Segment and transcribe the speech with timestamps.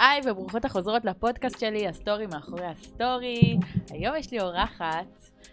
[0.00, 3.58] היי, וברוכות החוזרות לפודקאסט שלי, ה story מאחורי ה story.
[3.90, 5.06] היום יש לי אורחת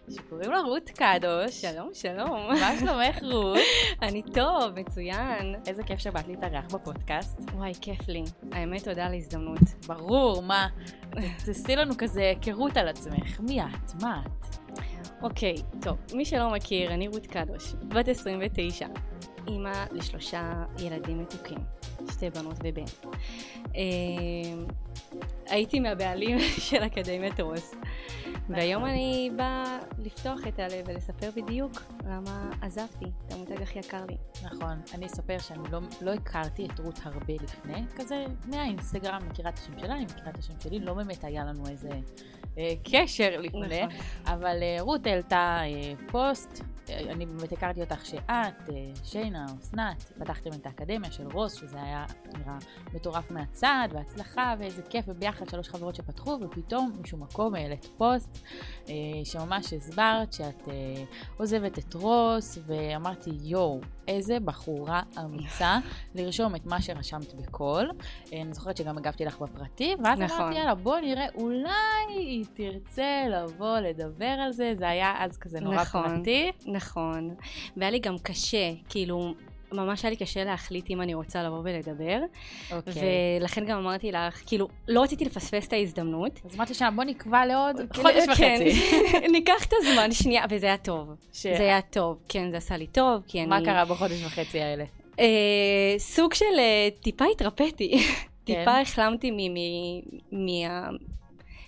[0.09, 1.61] שקוראים לה רות קדוש.
[1.61, 2.47] שלום, שלום.
[2.49, 3.59] מה שלומך, רות?
[4.07, 5.55] אני טוב, מצוין.
[5.67, 7.39] איזה כיף שבאת להתארח בפודקאסט.
[7.53, 8.23] וואי, כיף לי.
[8.51, 9.87] האמת, תודה על ההזדמנות.
[9.87, 10.67] ברור, מה?
[11.45, 13.39] תעשי לנו כזה היכרות על עצמך.
[13.39, 14.01] מי את?
[14.01, 14.57] מה את?
[15.21, 18.87] אוקיי, טוב, מי שלא מכיר, אני רות קדוש, בת 29,
[19.47, 21.57] אימא לשלושה ילדים מתוקים,
[22.11, 22.83] שתי בנות ובן.
[23.75, 23.81] אה,
[25.45, 27.75] הייתי מהבעלים של אקדמיית רוס,
[28.49, 31.71] והיום אני באה לפתוח את הלב ולספר בדיוק
[32.05, 34.17] למה עזבתי את המותג הכי יקר לי.
[34.43, 39.57] נכון, אני אספר שאני לא, לא הכרתי את רות הרבה לפני, כזה מהאינסטגרם מכירה את
[39.57, 41.89] השם שלה, אני מכירה את השם שלי, לא באמת היה לנו איזה
[42.57, 43.99] אה, קשר לפני, נכון.
[44.25, 50.03] אבל אה, רות העלתה אה, פוסט, אה, אני באמת הכרתי אותך שאת, אה, שיינה, אסנת,
[50.19, 52.05] פתחתם את האקדמיה של רוס, שזה היה
[52.37, 52.57] נראה
[52.93, 58.36] מטורף מהצד, והצלחה, ואיזה כיף, וביחד שלוש חברות שפתחו, ופתאום משום מקום העלית פוסט,
[59.23, 61.03] שממש הסברת שאת אה,
[61.37, 65.77] עוזבת את רוס, ואמרתי, יואו, איזה בחורה אמיצה
[66.15, 67.91] לרשום את מה שרשמת בקול.
[68.33, 70.41] אה, אני זוכרת שגם הגבתי לך בפרטי, ואז נכון.
[70.41, 71.69] אמרתי, יאללה, בוא נראה, אולי
[72.09, 76.17] היא תרצה לבוא לדבר על זה, זה היה אז כזה נורא נכון.
[76.17, 76.51] פרטי.
[76.65, 77.35] נכון.
[77.77, 79.33] והיה לי גם קשה, כאילו,
[79.71, 82.19] ממש היה לי קשה להחליט אם אני רוצה לבוא ולדבר,
[82.71, 82.93] אוקיי.
[83.39, 86.39] ולכן גם אמרתי לך, כאילו, לא רציתי לפספס את ההזדמנות.
[86.45, 88.81] אז אמרתי שם, בוא נקבע לעוד חודש כן, וחצי.
[89.33, 91.09] ניקח את הזמן שנייה, וזה היה טוב.
[91.33, 93.47] ש- זה היה טוב, כן, זה עשה לי טוב, כי אני...
[93.47, 94.83] מה קרה בחודש וחצי האלה?
[95.19, 95.25] אה,
[95.97, 97.97] סוג של אה, טיפה התרפאתי.
[98.45, 98.53] כן.
[98.59, 100.89] טיפה החלמתי מ- מ- מה-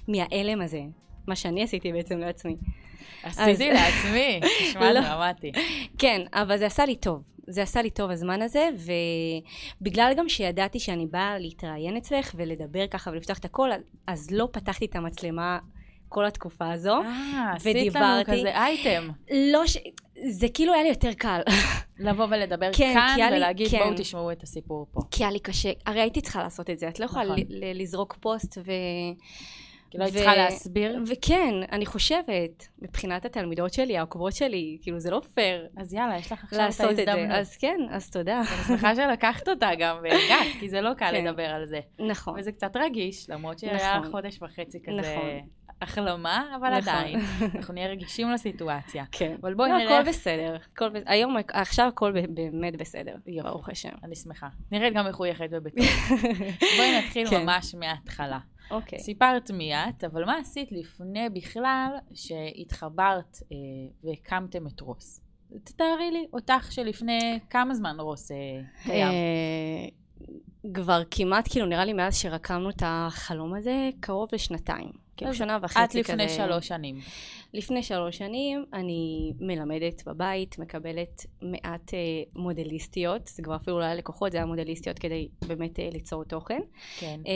[0.08, 0.82] מההלם הזה,
[1.28, 2.56] מה שאני עשיתי בעצם לעצמי.
[3.24, 5.02] עשיתי לעצמי, נשמע לא.
[5.02, 5.52] דרמטי.
[5.98, 7.22] כן, אבל זה עשה לי טוב.
[7.48, 8.70] זה עשה לי טוב הזמן הזה,
[9.82, 13.70] ובגלל גם שידעתי שאני באה להתראיין אצלך ולדבר ככה ולפתוח את הכל,
[14.08, 15.60] אז לא פתחתי את המצלמה
[16.10, 17.02] כל התקופה הזו.
[17.02, 18.24] אה, עשית לנו.
[18.26, 19.10] כזה אייטם.
[19.32, 19.78] לא ש...
[20.30, 21.42] זה כאילו היה לי יותר קל.
[22.00, 23.80] לבוא ולדבר כן, כאן כי לי- ולהגיד כן.
[23.84, 25.02] בואו תשמעו את הסיפור פה.
[25.12, 27.38] כי היה לי קשה, הרי הייתי צריכה לעשות את זה, את לא יכולה נכון.
[27.50, 28.72] לזרוק פוסט ו...
[29.92, 31.00] כי לא היית צריכה להסביר.
[31.08, 36.32] וכן, אני חושבת, מבחינת התלמידות שלי, העוקבות שלי, כאילו זה לא פייר אז יאללה, יש
[36.32, 37.04] לך עכשיו את לעשות את זה.
[37.08, 37.38] ההזדמנות.
[37.38, 38.38] אז כן, אז תודה.
[38.40, 41.26] אני שמחה שלקחת אותה גם והגעת, כי זה לא קל כן.
[41.26, 41.80] לדבר על זה.
[42.00, 42.40] נכון.
[42.40, 44.12] וזה קצת רגיש, למרות שהיה נכון.
[44.12, 45.30] חודש וחצי כזה נכון.
[45.82, 46.94] החלמה, אבל נכון.
[46.94, 47.20] עדיין,
[47.56, 49.04] אנחנו נהיה רגישים לסיטואציה.
[49.12, 49.36] כן.
[49.42, 50.00] אבל בואי לא, נראה...
[50.00, 50.58] הכל בסדר.
[50.94, 53.16] בס- היום, עכשיו הכל באמת בסדר.
[53.44, 53.90] ברוך השם.
[54.04, 54.48] אני שמחה.
[54.72, 55.86] נראית גם מחויכת ובטוב.
[56.78, 57.44] בואי נתחיל כן.
[57.44, 58.40] ממש מההתחלה.
[58.72, 59.00] אוקיי.
[59.00, 63.58] סיפרת מי את, אבל מה עשית לפני בכלל שהתחברת אה,
[64.04, 65.22] והקמתם את רוס?
[65.64, 68.38] תתארי לי אותך שלפני כמה זמן רוס אה,
[68.84, 69.08] קיים.
[69.08, 69.90] אה,
[70.74, 74.92] כבר כמעט, כאילו, נראה לי מאז שרקמנו את החלום הזה, קרוב לשנתיים.
[75.20, 76.14] כאילו אז שנה וחצי את כזה.
[76.16, 76.96] לפני שלוש שנים.
[77.54, 82.00] לפני שלוש שנים אני מלמדת בבית, מקבלת מעט אה,
[82.36, 86.60] מודליסטיות, זה כבר אפילו לא היה לקוחות, זה היה מודליסטיות כדי באמת אה, ליצור תוכן,
[87.00, 87.20] כן.
[87.28, 87.34] אה,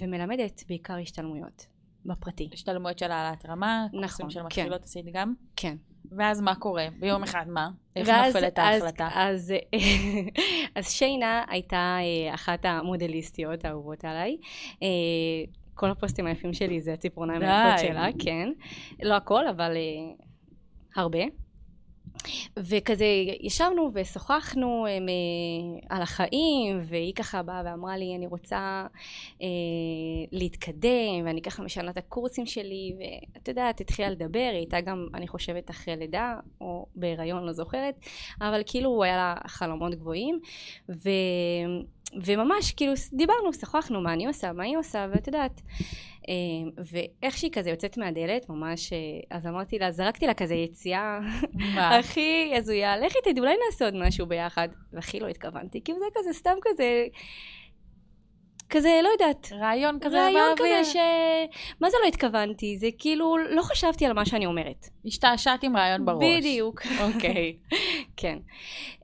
[0.00, 1.66] ומלמדת בעיקר השתלמויות,
[2.06, 2.48] בפרטי.
[2.52, 4.46] השתלמויות של העלאת רמה, נכון, קורסים של כן.
[4.46, 5.34] מתחילות עשית גם?
[5.56, 5.76] כן.
[6.18, 6.86] ואז מה קורה?
[7.00, 7.68] ביום אחד מה?
[7.96, 9.08] איך ואז- נופלת אז- ההחלטה?
[9.14, 9.78] אז, אה,
[10.76, 14.36] אז שיינה הייתה אה, אחת המודליסטיות האהובות עליי.
[15.74, 17.42] כל הפוסטים היפים שלי זה הציפורניים.
[17.42, 18.48] היפות שלה, כן.
[19.02, 20.24] לא הכל, אבל אה,
[21.02, 21.43] הרבה.
[22.56, 23.04] וכזה
[23.40, 28.86] ישבנו ושוחחנו הם, אה, על החיים, והיא ככה באה ואמרה לי, אני רוצה
[29.42, 29.46] אה,
[30.32, 35.28] להתקדם, ואני ככה משנה את הקורסים שלי, ואת יודעת, התחילה לדבר, היא הייתה גם, אני
[35.28, 37.94] חושבת, אחרי לידה, או בהיריון, לא זוכרת,
[38.40, 40.40] אבל כאילו היה לה חלומות גבוהים,
[40.88, 41.10] ו...
[42.22, 45.60] וממש כאילו דיברנו, שוחחנו מה אני עושה, מה היא עושה, ואת יודעת.
[46.28, 48.98] אה, ואיך שהיא כזה יוצאת מהדלת, ממש, אה,
[49.30, 51.18] אז אמרתי לה, זרקתי לה כזה יציאה?
[51.98, 54.68] הכי הזויה, לכי תדעי, אולי נעשה עוד משהו ביחד.
[54.92, 57.06] והכי לא התכוונתי, כי זה כזה סתם כזה,
[58.70, 59.52] כזה, לא יודעת.
[59.52, 60.82] רעיון כזה רעיון באוויר.
[60.82, 60.96] כזה ש...
[61.80, 62.78] מה זה לא התכוונתי?
[62.78, 64.88] זה כאילו, לא חשבתי על מה שאני אומרת.
[65.06, 66.24] השתעשעת עם רעיון בראש.
[66.38, 66.82] בדיוק.
[67.00, 67.56] אוקיי.
[68.16, 68.38] כן.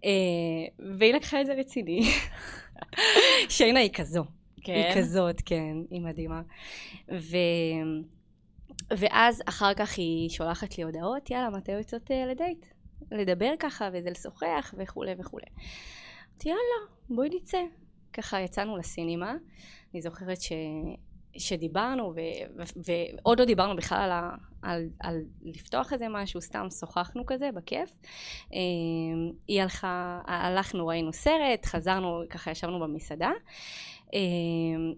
[0.05, 2.01] אה, והיא לקחה את זה רציני.
[3.49, 4.25] שיינה היא כזו.
[4.61, 4.73] כן.
[4.73, 6.43] היא כזאת, כן, היא מדהימה.
[7.13, 7.37] ו...
[8.91, 12.67] ואז אחר כך היא שולחת לי הודעות, יאללה, מתי יוצאות אה, לדייט?
[13.13, 15.47] לדבר ככה, וזה לשוחח וכולי וכולי.
[16.33, 17.63] אמרתי, יאללה, בואי נצא.
[18.13, 19.35] ככה יצאנו לסינימה.
[19.95, 20.53] אני זוכרת ש...
[21.39, 22.21] שדיברנו, ו...
[22.59, 22.63] ו...
[22.87, 24.31] ועוד לא דיברנו בכלל על, ה...
[24.63, 24.89] על...
[25.01, 27.97] על לפתוח איזה משהו, סתם שוחחנו כזה, בכיף.
[28.53, 28.59] אה,
[29.49, 33.31] היא הלכה, הלכנו, ראינו סרט, חזרנו, ככה ישבנו במסעדה.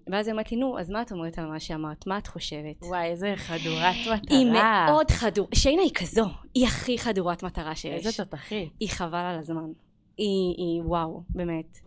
[0.06, 2.06] ואז היא אמרת לי, נו, אז מה את אומרת על מה שאמרת?
[2.06, 2.82] מה את חושבת?
[2.82, 4.38] וואי, איזה חדורת מטרה.
[4.38, 5.48] היא מאוד חדור...
[5.54, 6.24] שיינה היא כזו,
[6.54, 8.06] היא הכי חדורת מטרה שיש.
[8.06, 8.72] איזה תותחית.
[8.80, 9.72] היא חבל על הזמן.
[10.16, 11.78] היא, היא וואו, באמת.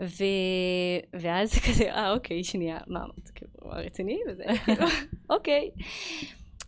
[0.00, 0.24] ו...
[1.12, 3.30] ואז זה כזה, אה, אוקיי, שנייה, מה אמרת?
[3.34, 4.18] כאילו, רציני?
[4.28, 4.86] וזה, כאילו,
[5.30, 5.70] אוקיי.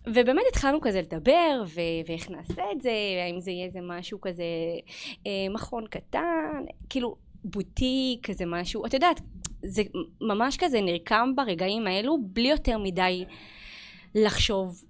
[0.07, 2.93] ובאמת התחלנו כזה לדבר, ו- ואיך נעשה את זה,
[3.27, 4.45] האם זה יהיה איזה משהו כזה
[5.27, 9.21] אה, מכון קטן, כאילו בוטיק, כזה משהו, את יודעת,
[9.65, 9.83] זה
[10.21, 13.25] ממש כזה נרקם ברגעים האלו, בלי יותר מדי
[14.15, 14.85] לחשוב.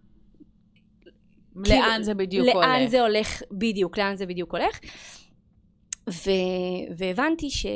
[1.57, 2.67] לאן כאילו, זה בדיוק לאן הולך.
[2.67, 4.81] לאן זה הולך, בדיוק, לאן זה בדיוק הולך.
[6.11, 7.67] ו- והבנתי ש...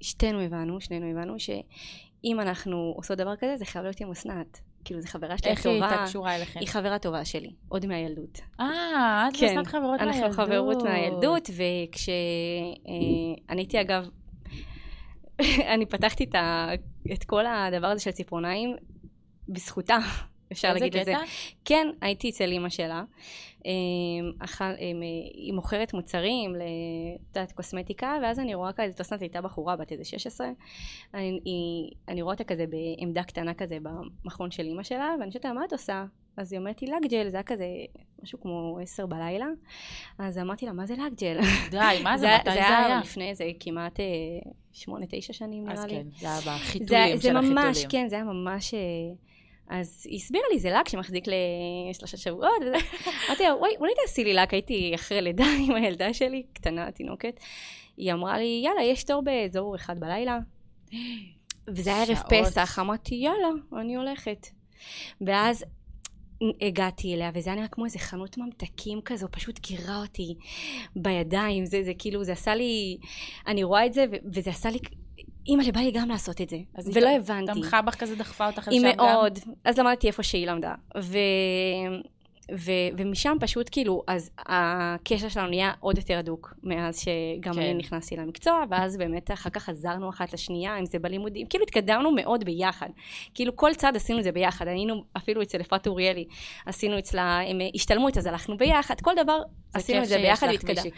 [0.00, 4.60] שתינו הבנו, שנינו הבנו, שאם אנחנו עושות דבר כזה, זה חייב להיות עם אסנת.
[4.84, 5.50] כאילו, זו חברה שלי טובה.
[5.50, 6.60] איך היא הייתה קשורה אליכם?
[6.60, 8.40] היא חברה טובה שלי, עוד מהילדות.
[8.60, 10.24] אה, את כן, ואסנת חברות מהילדות.
[10.24, 14.08] אנחנו חברות מהילדות, וכשאני אה, הייתי אגב,
[15.74, 16.68] אני פתחתי את, ה...
[17.12, 18.76] את כל הדבר הזה של ציפורניים
[19.48, 19.98] בזכותה.
[20.52, 21.14] אפשר להגיד את זה.
[21.64, 23.04] כן, הייתי אצל אימא שלה.
[23.64, 23.70] אמ,
[24.60, 25.00] אמ,
[25.34, 30.48] היא מוכרת מוצרים, לדעת קוסמטיקה, ואז אני רואה כזה, תוסנת הייתה בחורה בת איזה 16,
[31.14, 35.64] אני, אני רואה אותה כזה בעמדה קטנה כזה במכון של אימא שלה, ואני לה, מה
[35.64, 36.04] את עושה?
[36.36, 37.66] אז היא אומרת לי לגג'ל, זה היה כזה
[38.22, 39.46] משהו כמו עשר בלילה,
[40.18, 41.40] אז אמרתי לה, מה זה לגג'ל?
[41.70, 42.26] די, מה זה?
[42.40, 42.68] מתי זה היה?
[42.68, 44.04] זה היה לפני איזה כמעט אה,
[44.72, 45.96] שמונה, תשע שנים נראה לי.
[45.96, 47.48] אז כן, זה היה בחיתולים של החיתולים.
[47.48, 48.74] זה ממש, כן, זה היה ממש...
[48.74, 48.80] אה,
[49.68, 51.24] אז היא הסבירה לי, זה לק שמחזיק
[51.90, 52.62] לשלושה שבועות,
[53.28, 57.40] אמרתי לה, וואי, אולי תעשי לי לק, הייתי אחרי לידה עם הילדה שלי, קטנה, תינוקת.
[57.96, 60.38] היא אמרה לי, יאללה, יש תור באזור אחד בלילה.
[61.74, 63.48] וזה היה ערב פסח, אמרתי, יאללה,
[63.80, 64.46] אני הולכת.
[65.20, 65.64] ואז
[66.60, 70.34] הגעתי אליה, וזה היה נראה כמו איזה חנות ממתקים כזו, פשוט גירה אותי
[70.96, 72.98] בידיים, זה, זה כאילו, זה עשה לי,
[73.46, 74.04] אני רואה את זה,
[74.34, 74.78] וזה עשה לי
[75.46, 76.58] אימא לבא לי גם לעשות את זה,
[76.94, 77.52] ולא הבנתי.
[77.52, 78.86] תמכה בך כזה, דחפה אותך לשם גם?
[78.86, 80.74] היא מאוד, אז למדתי איפה שהיא למדה.
[80.98, 81.18] ו...
[82.54, 82.70] ו...
[82.98, 87.60] ומשם פשוט כאילו, אז הקשר שלנו נהיה עוד יותר הדוק מאז שגם כן.
[87.60, 92.10] אני נכנסתי למקצוע, ואז באמת אחר כך עזרנו אחת לשנייה, אם זה בלימודים, כאילו התקדמנו
[92.14, 92.88] מאוד ביחד.
[93.34, 96.24] כאילו כל צעד עשינו את זה ביחד, היינו אפילו אצל אפרת אוריאלי,
[96.66, 99.42] עשינו אצלה הם השתלמות, אז הלכנו ביחד, כל דבר
[99.74, 100.90] עשינו את זה ביחד והתקדמנו.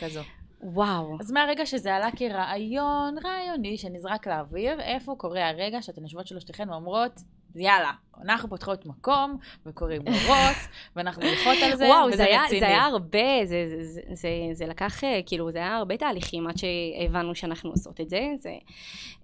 [0.63, 1.17] וואו.
[1.21, 7.21] אז מהרגע שזה עלה כרעיון רעיוני שנזרק לאוויר, איפה קורה הרגע שאתן יושבות שלושתכן ואומרות,
[7.61, 12.43] יאללה, אנחנו פותחות מקום, וקוראים לו רוס, ואנחנו הולכות על זה, וואו, וזה זה היה,
[12.49, 16.47] זה היה הרבה, זה, זה, זה, זה, זה לקח, אה, כאילו, זה היה הרבה תהליכים
[16.47, 18.21] עד שהבנו שאנחנו עושות את זה.
[18.39, 18.53] זה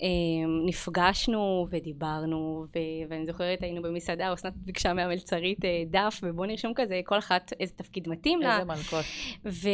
[0.02, 0.08] אה,
[0.66, 2.78] נפגשנו ודיברנו, ו,
[3.08, 7.72] ואני זוכרת, היינו במסעדה, אסנת ביקשה מהמלצרית אה, דף, ובוא נרשום כזה, כל אחת איזה
[7.76, 8.54] תפקיד מתאים לה.
[8.54, 9.04] איזה מלכות.
[9.44, 9.68] ו...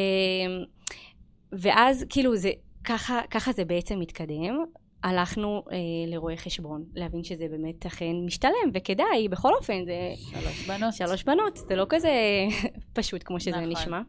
[1.52, 2.50] ואז כאילו זה,
[2.84, 4.64] ככה, ככה זה בעצם מתקדם.
[5.02, 5.76] הלכנו אה,
[6.06, 10.12] לרואי חשבון, להבין שזה באמת אכן משתלם וכדאי, בכל אופן זה...
[10.16, 10.94] שלוש בנות.
[10.94, 12.10] שלוש בנות, זה לא כזה
[12.98, 13.68] פשוט כמו שזה נכון.
[13.68, 14.00] נשמע.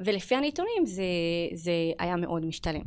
[0.00, 1.02] ולפי הנתונים זה,
[1.52, 2.82] זה היה מאוד משתלם.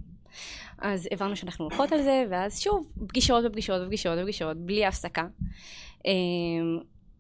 [0.77, 5.27] אז הבנו שאנחנו הולכות על זה, ואז שוב, פגישות ופגישות ופגישות ופגישות, בלי הפסקה.
[6.05, 6.11] אה,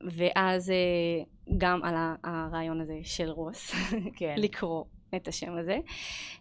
[0.01, 1.23] ואז אה,
[1.57, 3.71] גם על הרעיון הזה של רוס,
[4.17, 4.35] כן.
[4.37, 4.83] לקרוא
[5.15, 5.77] את השם הזה.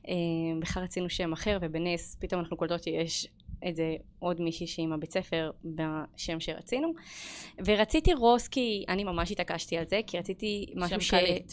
[0.08, 0.14] אה,
[0.60, 3.28] בכלל רצינו שם אחר, ובנס פתאום אנחנו קולטות שיש
[3.68, 6.92] את זה עוד מישהי שהיא עם הבית ספר בשם שרצינו.
[7.66, 11.10] ורציתי רוס כי אני ממש התעקשתי על זה, כי רציתי משהו ש...
[11.10, 11.52] קליט.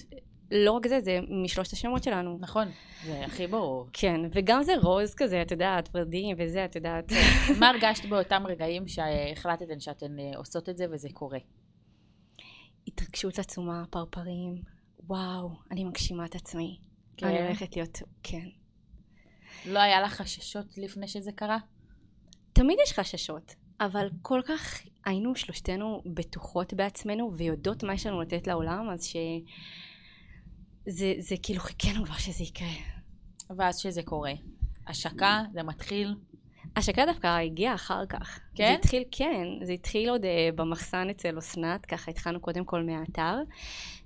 [0.51, 2.37] לא רק זה, זה משלושת השמות שלנו.
[2.39, 2.67] נכון,
[3.05, 3.87] זה הכי ברור.
[3.93, 7.11] כן, וגם זה רוז כזה, את יודעת, ורדים וזה, את יודעת.
[7.59, 11.39] מה הרגשת באותם רגעים שהחלטתן שאתן אה, עושות את זה וזה קורה?
[12.87, 14.55] התרגשות עצומה, פרפרים,
[15.07, 16.77] וואו, אני מגשימה את עצמי.
[17.19, 17.27] כן.
[17.27, 18.47] אני הולכת להיות, כן.
[19.65, 21.57] לא היה לך חששות לפני שזה קרה?
[22.53, 28.47] תמיד יש חששות, אבל כל כך היינו שלושתנו בטוחות בעצמנו ויודעות מה יש לנו לתת
[28.47, 32.67] לעולם, אז שזה זה כאילו חיכינו כבר שזה יקרה.
[33.57, 34.33] ואז שזה קורה.
[34.87, 36.15] השקה, זה מתחיל?
[36.75, 38.39] השקה דווקא הגיעה אחר כך.
[38.55, 38.67] כן?
[38.67, 43.35] זה התחיל, כן, זה התחיל עוד uh, במחסן אצל אסנת, ככה התחלנו קודם כל מהאתר.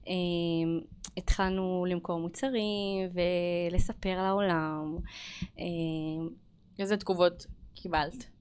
[0.08, 0.80] אמ,
[1.18, 4.98] התחלנו למכור מוצרים ולספר לעולם.
[5.60, 6.30] אמ,
[6.80, 8.33] איזה תגובות קיבלת?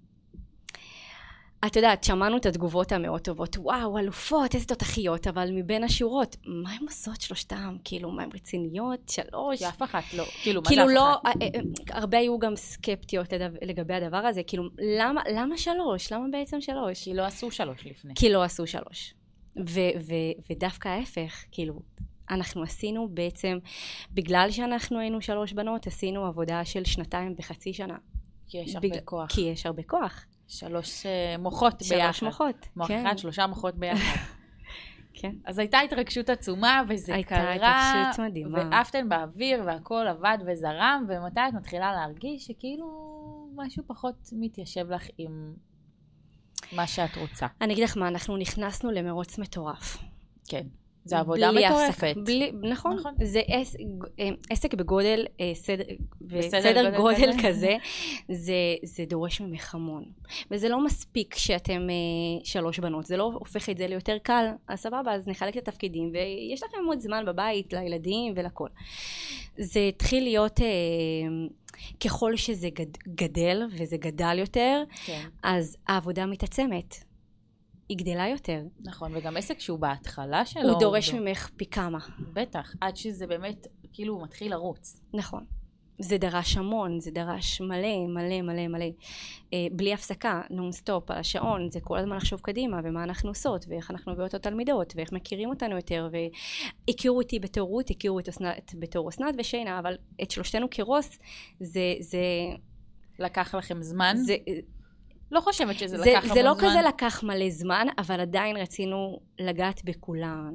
[1.66, 6.72] את יודעת, שמענו את התגובות המאוד טובות, וואו, אלופות, איזה תותחיות, אבל מבין השורות, מה
[6.72, 7.76] הן עושות שלושתם?
[7.84, 9.08] כאילו, מה הן רציניות?
[9.08, 9.58] שלוש?
[9.58, 11.36] כי אף אחת לא, כאילו, מה כאילו זה לא, אחת?
[11.40, 13.26] כאילו לא, הרבה היו גם סקפטיות
[13.62, 14.64] לגבי הדבר הזה, כאילו,
[14.98, 16.12] למה, למה שלוש?
[16.12, 17.04] למה בעצם שלוש?
[17.04, 18.12] כי לא עשו שלוש לפני.
[18.14, 19.14] כי לא עשו שלוש.
[19.56, 21.74] ו- ו- ודווקא ההפך, כאילו,
[22.30, 23.58] אנחנו עשינו בעצם,
[24.10, 27.96] בגלל שאנחנו היינו שלוש בנות, עשינו עבודה של שנתיים וחצי שנה.
[28.46, 29.00] כי יש הרבה בג...
[29.04, 29.26] כוח.
[29.28, 30.26] כי יש הרבה כוח.
[30.52, 32.12] שלוש אה, מוחות ביחד.
[32.12, 33.06] שלוש מוחות, מוח כן.
[33.06, 34.20] אחד, שלושה מוחות ביחד.
[35.20, 35.32] כן.
[35.44, 38.58] אז הייתה התרגשות עצומה, וזה הייתה קרה, התרגשות מדהימה.
[38.70, 42.86] ועפתן באוויר, והכל עבד וזרם, ומתי את מתחילה להרגיש שכאילו
[43.56, 45.54] משהו פחות מתיישב לך עם
[46.72, 47.46] מה שאת רוצה.
[47.60, 49.98] אני אגיד לך מה, אנחנו נכנסנו למרוץ מטורף.
[50.48, 50.66] כן.
[51.04, 52.14] זו עבודה בלי מטורפת.
[52.24, 53.14] בלי, נכון, נכון.
[53.22, 53.76] זה עס,
[54.20, 55.84] אה, עסק בגודל, אה, סדר,
[56.20, 57.48] בסדר בסדר גודל גודל כזה.
[57.48, 57.76] כזה,
[58.28, 60.04] זה, זה דורש ממך המון.
[60.50, 64.80] וזה לא מספיק שאתם אה, שלוש בנות, זה לא הופך את זה ליותר קל, אז
[64.80, 68.68] סבבה, אז נחלק את התפקידים, ויש לכם עוד זמן בבית לילדים ולכל.
[69.58, 70.66] זה התחיל להיות, אה,
[72.04, 77.11] ככל שזה גד, גדל וזה גדל יותר, כן, אז העבודה מתעצמת.
[77.92, 78.62] היא גדלה יותר.
[78.84, 80.70] נכון, וגם עסק שהוא בהתחלה שלו.
[80.70, 81.98] הוא דורש הוא- ממך פי כמה.
[82.32, 85.00] בטח, עד שזה באמת, כאילו, הוא מתחיל לרוץ.
[85.14, 85.44] נכון.
[85.98, 88.84] זה דרש המון, זה דרש מלא, מלא, מלא, מלא.
[89.54, 93.90] אה, בלי הפסקה, נונסטופ, על השעון, זה כל הזמן לחשוב קדימה, ומה אנחנו עושות, ואיך
[93.90, 96.08] אנחנו מביאות את התלמידות, ואיך מכירים אותנו יותר,
[96.88, 101.18] והכירו אותי בתור רות, הכירו את אסנת בתור אסנת ושיינה, אבל את שלושתנו כרוס,
[101.60, 102.22] זה, זה,
[103.18, 104.16] לקח לכם זמן?
[104.16, 104.36] זה,
[105.32, 106.34] לא חושבת שזה זה, לקח המון זמן.
[106.34, 110.50] זה לא כזה לקח מלא זמן, אבל עדיין רצינו לגעת בכולן.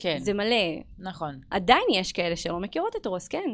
[0.00, 0.56] כן, זה מלא.
[0.98, 1.40] נכון.
[1.50, 3.50] עדיין יש כאלה שלא מכירות את רוס, כן.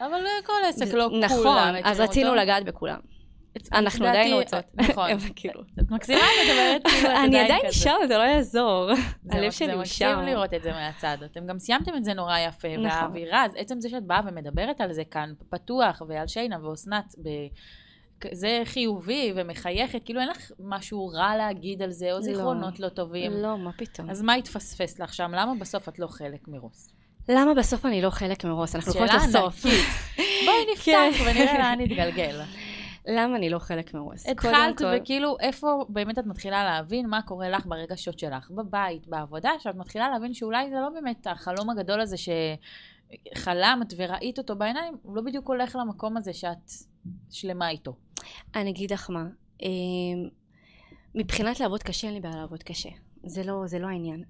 [0.00, 2.40] אבל אה, כל עסק זה- לא כולם נכון, אז רצינו אותו.
[2.40, 2.98] לגעת בכולם.
[3.56, 4.64] את- אנחנו עדיין רוצות.
[4.90, 5.10] נכון.
[5.36, 5.60] כאילו.
[5.80, 7.72] את מקסימה מדברת כאילו את אני עדיין.
[7.72, 8.94] שם, זה לא יעזור.
[8.94, 9.02] זה
[9.38, 10.22] הלב שלי הוא זה מקסים שם.
[10.26, 11.18] לראות את זה מהצד.
[11.24, 12.84] אתם גם סיימתם את זה נורא יפה, נכון.
[12.86, 17.14] והאווירה, עצם זה שאת באה ומדברת על זה כאן, פתוח, ועל שיינה ואסנת,
[18.26, 22.22] ב- זה חיובי ומחייכת, כאילו אין לך משהו רע להגיד על זה, או לא.
[22.22, 23.32] זיכרונות לא טובים.
[23.32, 24.10] לא, מה פתאום.
[24.10, 25.32] אז מה התפספס לך שם?
[25.34, 26.90] למה בסוף את לא חלק מרוס?
[27.28, 28.76] למה בסוף אני לא חלק מרוס?
[28.76, 29.66] אנחנו יכולות לסוף.
[29.66, 29.84] ענקית.
[30.46, 31.10] בואי כן.
[31.10, 32.40] נפתח ונראה לאן נתגלגל.
[33.16, 34.26] למה אני לא חלק מרוס?
[34.28, 39.50] התחלת, כל- וכאילו, איפה באמת את מתחילה להבין מה קורה לך ברגשות שלך, בבית, בעבודה,
[39.58, 42.16] שאת מתחילה להבין שאולי זה לא באמת החלום הגדול הזה
[43.34, 46.70] שחלמת וראית אותו בעיניים, הוא לא בדיוק הולך למקום הזה שאת
[47.30, 47.94] שלמה איתו.
[48.54, 49.24] אני אגיד לך מה,
[49.62, 50.28] אמ,
[51.14, 52.88] מבחינת לעבוד קשה, אין לי בעיה לעבוד קשה.
[53.24, 54.24] זה לא, זה לא העניין.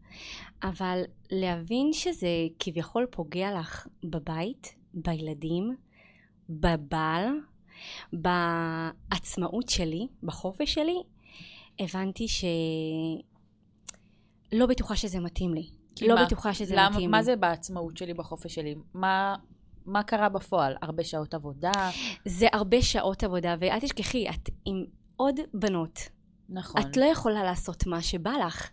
[0.62, 5.76] אבל להבין שזה כביכול פוגע לך בבית, בילדים,
[6.48, 7.24] בבעל,
[8.12, 11.02] בעצמאות שלי, בחופש שלי,
[11.78, 12.44] הבנתי ש...
[14.52, 15.70] לא בטוחה שזה מתאים לי.
[15.96, 16.24] כי לא מה?
[16.26, 17.22] בטוחה שזה למה, מתאים מה.
[17.22, 18.74] זה בעצמאות שלי, בחופש שלי?
[18.94, 19.36] מה,
[19.86, 20.74] מה קרה בפועל?
[20.82, 21.90] הרבה שעות עבודה?
[22.24, 24.84] זה הרבה שעות עבודה, ואל תשכחי, את עם
[25.16, 25.98] עוד בנות.
[26.48, 26.80] נכון.
[26.80, 28.70] את לא יכולה לעשות מה שבא לך.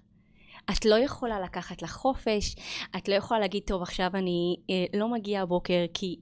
[0.71, 2.55] את לא יכולה לקחת לך חופש,
[2.97, 6.15] את לא יכולה להגיד, טוב, עכשיו אני אה, לא מגיעה הבוקר, כי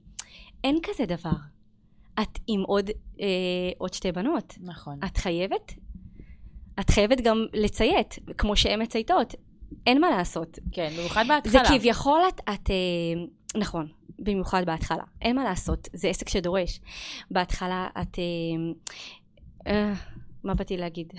[0.64, 1.36] אין כזה דבר.
[2.22, 2.90] את עם עוד,
[3.20, 3.26] אה,
[3.78, 4.54] עוד שתי בנות.
[4.60, 4.98] נכון.
[5.04, 5.74] את חייבת,
[6.80, 9.34] את חייבת גם לציית, כמו שהן מצייתות.
[9.86, 10.58] אין מה לעשות.
[10.72, 11.78] כן, במיוחד זה בהתחלה.
[11.78, 13.24] כביכול את, את אה,
[13.60, 13.86] נכון,
[14.18, 15.04] במיוחד בהתחלה.
[15.22, 16.80] אין מה לעשות, זה עסק שדורש.
[17.30, 18.24] בהתחלה את, אה,
[19.72, 19.92] אה,
[20.44, 21.12] מה באתי להגיד?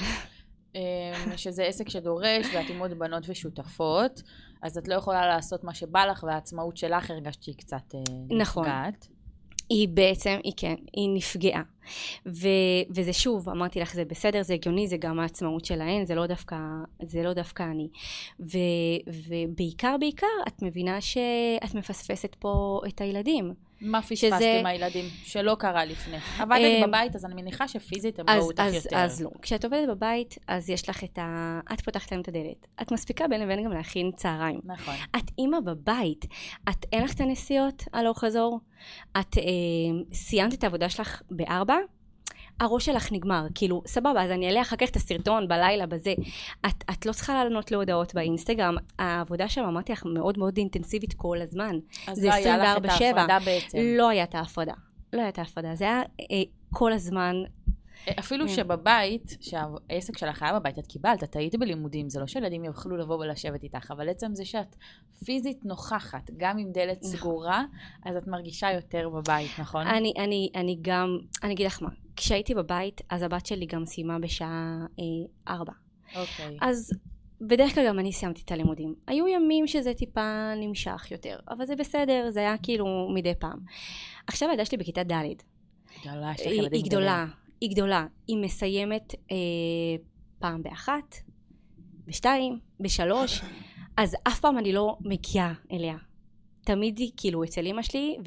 [0.76, 4.22] אמ, שזה עסק שדורש, ואת עם עוד בנות ושותפות,
[4.64, 8.00] אז את לא יכולה לעשות מה שבא לך, והעצמאות שלך הרגשת שהיא קצת אה,
[8.40, 8.64] נכון.
[8.64, 9.08] נפגעת.
[9.70, 11.62] היא בעצם, היא כן, היא נפגעה.
[12.26, 12.48] ו,
[12.90, 16.58] וזה שוב, אמרתי לך, זה בסדר, זה הגיוני, זה גם העצמאות שלהן, זה לא דווקא,
[17.02, 17.88] זה לא דווקא אני.
[18.40, 18.58] ו,
[19.08, 23.54] ובעיקר, בעיקר, את מבינה שאת מפספסת פה את הילדים.
[23.82, 26.18] מה פספסת שזה- הילדים שלא קרה לפני?
[26.40, 28.98] עבדת אמ, בבית, אז אני מניחה שפיזית הם ראו אותך אז, יותר.
[28.98, 29.30] אז לא.
[29.42, 31.60] כשאת עובדת בבית, אז יש לך את ה...
[31.74, 32.68] את פותחת להם את הדלת.
[32.82, 34.60] את מספיקה בין לבין גם להכין צהריים.
[34.64, 34.96] נכון.
[35.16, 36.26] את אימא בבית,
[36.70, 38.60] את אין לך את הנסיעות הלוך חזור,
[39.20, 39.44] את אה,
[40.14, 41.76] סיימת את העבודה שלך בארבע,
[42.60, 46.14] הראש שלך נגמר, כאילו, סבבה, אז אני אעלה אחר כך את הסרטון בלילה, בזה.
[46.66, 51.42] את, את לא צריכה לענות להודעות באינסטגרם, העבודה שם, אמרתי לך, מאוד מאוד אינטנסיבית כל
[51.42, 51.80] הזמן.
[52.08, 52.90] אז לא היה לך את 24/7.
[52.92, 53.78] ההפרדה בעצם.
[53.98, 54.74] לא הייתה ההפרדה.
[55.14, 57.36] לא הייתה ההפרדה, זה היה אה, כל הזמן,
[58.20, 58.54] אפילו כן.
[58.54, 63.16] שבבית, שהעסק שלך היה בבית, את קיבלת, את היית בלימודים, זה לא שילדים יוכלו לבוא
[63.16, 64.76] ולשבת איתך, אבל עצם זה שאת
[65.26, 67.18] פיזית נוכחת, גם עם דלת נכון.
[67.18, 67.64] סגורה,
[68.06, 69.88] אז את מרגישה יותר בבית, נכון?
[69.88, 74.20] אני, אני, אני גם, אני אגיד לך מה, כשהייתי בבית, אז הבת שלי גם סיימה
[74.20, 75.74] בשעה אה, ארבע.
[76.16, 76.58] אוקיי.
[76.62, 76.92] אז
[77.42, 78.96] בדרך כלל גם אני סיימתי את הלימודים.
[79.08, 83.60] היו ימים שזה טיפה נמשך יותר, אבל זה בסדר, זה היה כאילו מדי פעם.
[84.28, 85.14] עכשיו הילדה שלי בכיתה ד',
[86.02, 87.26] גדולה, יש לך היא, ילדים היא גדולה.
[87.62, 88.06] היא גדולה.
[88.28, 89.36] היא מסיימת אה,
[90.40, 91.16] פעם באחת,
[92.08, 93.42] בשתיים, בשלוש,
[93.98, 95.96] אז אף פעם אני לא מגיעה אליה.
[96.70, 98.18] תמיד היא כאילו אצל אימא שלי,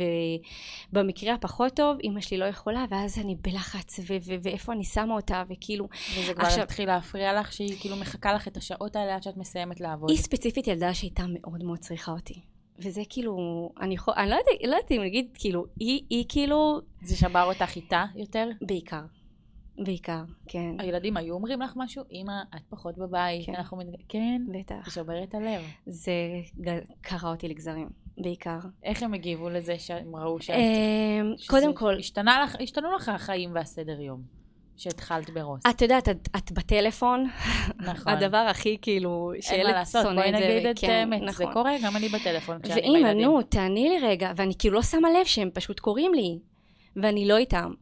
[0.93, 5.15] ובמקרה הפחות טוב, אימא שלי לא יכולה, ואז אני בלחץ, ו- ו- ואיפה אני שמה
[5.15, 5.89] אותה, וכאילו...
[6.19, 6.63] וזה כבר עכשיו...
[6.63, 10.11] התחיל להפריע לך, שהיא כאילו מחכה לך את השעות האלה עד שאת מסיימת לעבוד.
[10.11, 12.41] היא ספציפית ילדה שהייתה מאוד מאוד צריכה אותי.
[12.79, 13.37] וזה כאילו,
[13.81, 16.81] אני יכול, אני לא יודעת, לא יודעת אם נגיד, כאילו, היא, היא כאילו...
[17.03, 18.49] זה שבר אותך איתה יותר?
[18.61, 19.03] בעיקר.
[19.79, 20.75] בעיקר, כן.
[20.79, 22.05] הילדים היו אומרים לך משהו?
[22.13, 23.55] אמא, את פחות בבית, כן.
[23.55, 23.77] אנחנו...
[23.77, 24.03] מתג...
[24.09, 24.43] כן?
[24.49, 24.85] בטח.
[24.85, 25.63] זה שובר את הלב.
[25.87, 26.13] זה
[27.01, 27.89] קרע אותי לגזרים,
[28.19, 28.59] בעיקר.
[28.85, 30.55] איך הם הגיבו לזה שהם ראו שאת...
[30.55, 31.99] אמ, קודם כל...
[31.99, 34.43] השתנה לך, השתנו לך החיים והסדר יום.
[34.77, 35.61] שהתחלת ברוס.
[35.71, 37.29] את יודעת, את, את בטלפון,
[37.79, 38.13] נכון.
[38.13, 39.59] הדבר הכי כאילו, שילד שונא את זה.
[39.59, 41.47] אין מה לעשות, בואי נגיד את האמת, נכון.
[41.47, 43.05] זה קורה, גם אני בטלפון כשאני בילדים.
[43.07, 46.39] ואמא, נו, תעני לי רגע, ואני כאילו לא שמה לב שהם פשוט קוראים לי,
[46.97, 47.73] ואני לא איתם.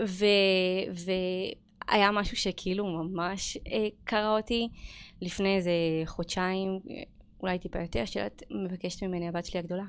[0.00, 0.24] ו...
[1.88, 4.68] והיה משהו שכאילו ממש אה, קרה אותי
[5.22, 5.72] לפני איזה
[6.06, 6.80] חודשיים,
[7.42, 9.84] אולי טיפה יותר, שאת מבקשת ממני, הבת שלי הגדולה,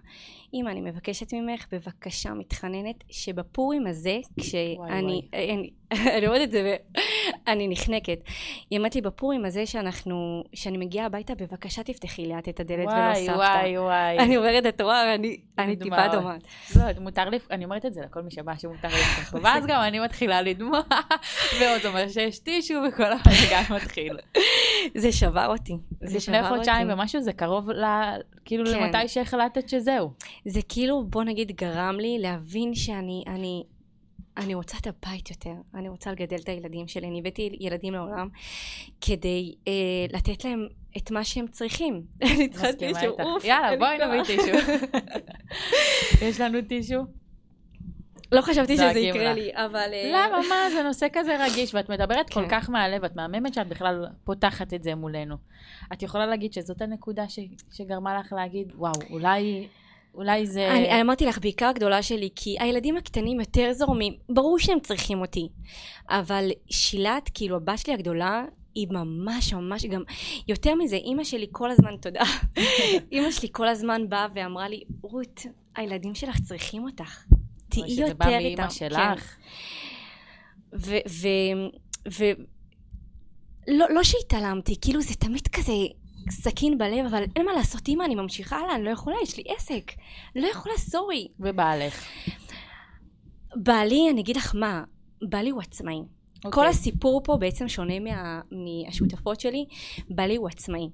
[0.54, 5.70] אמא, אני מבקשת ממך, בבקשה, מתחננת, שבפורים הזה, כשאני, אני,
[6.18, 6.75] אני אומרת את זה,
[7.48, 8.20] ואני נחנקת.
[8.70, 13.16] היא אמרת לי, בפורים הזה שאנחנו, שאני מגיעה הביתה, בבקשה תפתחי לאט את הדלת ולא
[13.16, 13.38] סבתא.
[13.38, 14.20] וואי, וואי.
[14.20, 16.44] אני אומרת, את רואה, ואני אני טיפה דומעת.
[16.75, 19.42] לא, מותר לי, אני אומרת את זה לכל מי שבא, שמותר לי לפתוח.
[19.44, 20.82] ואז גם אני מתחילה לדמוע,
[21.60, 24.18] ועוד אומר שיש טישו, וכל הבלגן מתחיל.
[24.96, 25.77] זה שבר אותי.
[26.01, 26.46] זה שבר אותי.
[26.46, 27.86] לפני חודשיים ומשהו, זה קרוב ל...
[28.46, 28.84] כאילו כן.
[28.84, 30.12] למתי שהחלטת שזהו.
[30.46, 33.63] זה כאילו, בוא נגיד, גרם לי להבין שאני, אני,
[34.38, 38.30] אני רוצה את הבית יותר, אני רוצה לגדל את הילדים שלי, אני הבאתי ילדים לעולם
[39.01, 39.74] כדי אה,
[40.13, 42.01] לתת להם את מה שהם צריכים.
[42.22, 43.46] אני צריכה טישו, אוף.
[43.46, 44.72] יאללה, בואי נביא טישו.
[46.25, 47.06] יש לנו טישו?
[48.32, 49.89] לא חשבתי שזה יקרה לי, אבל...
[49.94, 50.38] אה, למה?
[50.50, 50.70] מה?
[50.74, 52.48] זה נושא כזה רגיש, ואת מדברת כל כן.
[52.50, 55.36] כך מהלב, את מהממת שאת בכלל פותחת את זה מולנו.
[55.94, 57.24] את יכולה להגיד שזאת הנקודה
[57.72, 59.67] שגרמה לך להגיד, וואו, אולי...
[60.15, 60.72] אולי זה...
[60.72, 65.50] אני אמרתי לך, בעיקר הגדולה שלי, כי הילדים הקטנים יותר זורמים, ברור שהם צריכים אותי,
[66.10, 70.03] אבל שילת, כאילו הבת שלי הגדולה, היא ממש ממש גם,
[70.48, 72.24] יותר מזה, אימא שלי כל הזמן, תודה,
[73.12, 75.45] אימא שלי כל הזמן באה ואמרה לי, רות,
[75.76, 77.23] הילדים שלך צריכים אותך,
[77.82, 78.06] תהיי יותר איתם.
[78.06, 79.38] שזה בא מאימא שלך.
[80.74, 80.96] ו...
[81.10, 81.28] ו...
[82.20, 82.26] ו...
[83.68, 85.74] לא, לא שהתעלמתי, כאילו זה תמיד כזה
[86.30, 89.44] סכין בלב, אבל אין מה לעשות, אימא, אני ממשיכה הלאה, אני לא יכולה, יש לי
[89.48, 89.92] עסק.
[90.36, 91.28] לא יכולה, סורי.
[91.40, 92.06] ובעלך?
[93.56, 94.84] בעלי, אני אגיד לך מה,
[95.22, 95.96] בעלי הוא עצמאי.
[96.00, 96.42] Okay.
[96.42, 96.70] כל אוקיי.
[96.70, 99.66] הסיפור פה בעצם שונה מה, מהשותפות שלי,
[100.10, 100.90] בעלי הוא עצמאי.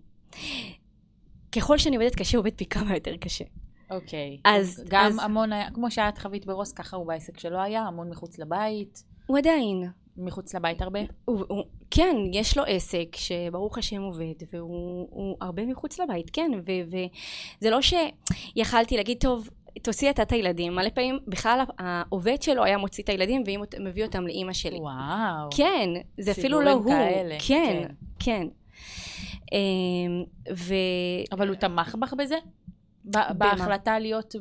[1.52, 3.46] ככל שאני עובדת קשה, הוא עובד פי כמה יותר קשה.
[3.92, 4.38] אוקיי.
[4.38, 4.42] Okay.
[4.50, 4.84] אז...
[4.90, 5.20] גם אז...
[5.22, 9.04] המון היה, כמו שאת חווית ברוס, ככה הוא בעסק שלו היה, המון מחוץ לבית.
[9.26, 9.90] הוא עדיין.
[10.18, 11.00] מחוץ לבית הרבה?
[11.26, 16.52] הוא, הוא, כן, יש לו עסק שברוך השם עובד, והוא הרבה מחוץ לבית, כן,
[16.88, 19.50] וזה לא שיכלתי להגיד, טוב,
[19.84, 20.76] תוציא אתה את הילדים.
[20.76, 23.44] מלא פעמים בכלל העובד שלו היה מוציא את הילדים
[23.78, 24.80] ומביא אותם לאימא שלי.
[24.80, 25.50] וואו.
[25.58, 26.92] כן, זה אפילו לא הוא.
[26.92, 27.36] כאלה.
[27.48, 27.88] כן, כן.
[28.20, 28.48] כן.
[29.52, 30.24] אמ,
[30.54, 30.74] ו...
[31.32, 32.36] אבל הוא תמך בך בזה?
[33.38, 34.36] בהחלטה להיות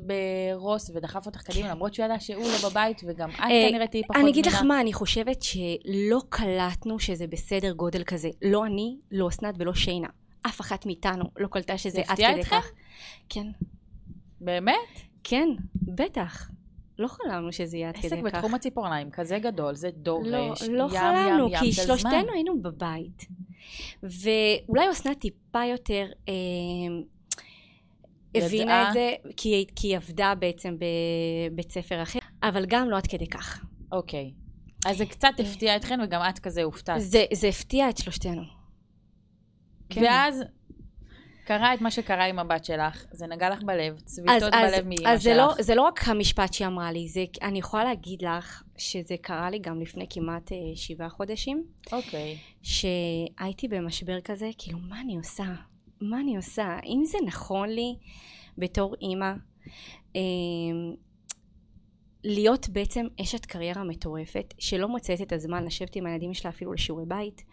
[0.54, 4.02] ברוס ודחף אותך קדימה, למרות שהוא ידע שהוא לא בבית וגם את אה, כנראה תהיי
[4.02, 4.22] פחות זמינה.
[4.22, 8.28] אני אגיד לך מה, אני חושבת שלא קלטנו שזה בסדר גודל כזה.
[8.42, 10.08] לא אני, לא אסנת ולא שיינה.
[10.46, 12.70] אף אחת מאיתנו לא קלטה שזה עד כדי כך.
[13.28, 13.46] כן.
[14.40, 14.74] באמת?
[15.24, 16.50] כן, בטח.
[16.98, 18.16] לא חלמנו שזה יהיה עד כדי כך.
[18.16, 21.72] עסק בתחום הציפורניים כזה גדול, זה דורש, לא, ים, לא ים, חלמנו, ים, ים כי
[21.72, 23.26] שלושתנו היינו בבית.
[24.02, 26.06] ואולי אסנת טיפה יותר...
[26.28, 26.34] אה,
[28.34, 30.76] הבינה את זה, כי, כי היא עבדה בעצם
[31.50, 33.64] בבית ספר אחר, אבל גם לא עד כדי כך.
[33.92, 34.32] אוקיי.
[34.86, 37.00] אז זה קצת הפתיע אתכן, וגם את כזה הופתעת.
[37.00, 38.42] זה, זה הפתיע את שלושתנו.
[39.88, 40.02] כן.
[40.02, 40.42] ואז
[41.44, 44.96] קרה את מה שקרה עם הבת שלך, זה נגע לך בלב, צביטות אז, בלב מאמא
[44.96, 45.06] שלך.
[45.06, 48.62] אז זה לא, זה לא רק המשפט שהיא אמרה לי, זה, אני יכולה להגיד לך
[48.76, 51.64] שזה קרה לי גם לפני כמעט אה, שבעה חודשים.
[51.92, 52.38] אוקיי.
[52.62, 55.44] שהייתי במשבר כזה, כאילו, מה אני עושה?
[56.00, 56.64] מה אני עושה?
[56.64, 57.96] האם זה נכון לי
[58.58, 59.32] בתור אימא
[60.16, 60.20] אה,
[62.24, 67.04] להיות בעצם אשת קריירה מטורפת שלא מוצאת את הזמן לשבת עם הילדים שלה אפילו לשיעורי
[67.08, 67.44] בית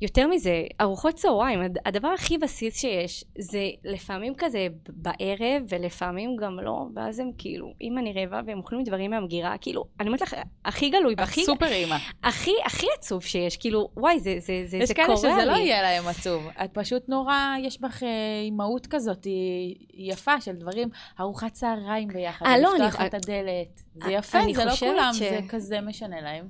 [0.00, 6.86] יותר מזה, ארוחות צהריים, הדבר הכי בסיס שיש זה לפעמים כזה בערב ולפעמים גם לא,
[6.94, 10.90] ואז הם כאילו, אם אני רעבה והם אוכלים דברים מהמגירה, כאילו, אני אומרת לך, הכי
[10.90, 11.44] גלוי, הכי...
[11.44, 11.96] סופר אימא.
[12.24, 15.12] הכי, הכי עצוב שיש, כאילו, וואי, זה, זה, זה, זה קורה לי.
[15.14, 16.48] יש כאלה שזה לא יהיה להם עצוב.
[16.64, 18.08] את פשוט נורא, יש בך אה,
[18.44, 19.76] אימהות כזאת, היא
[20.12, 20.88] יפה של דברים,
[21.20, 23.08] ארוחת צהריים ביחד, 아, לא, לפתוח אני...
[23.08, 23.82] את הדלת.
[23.94, 25.18] זה יפה, זה לא כולם, ש...
[25.18, 26.48] זה כזה משנה להם.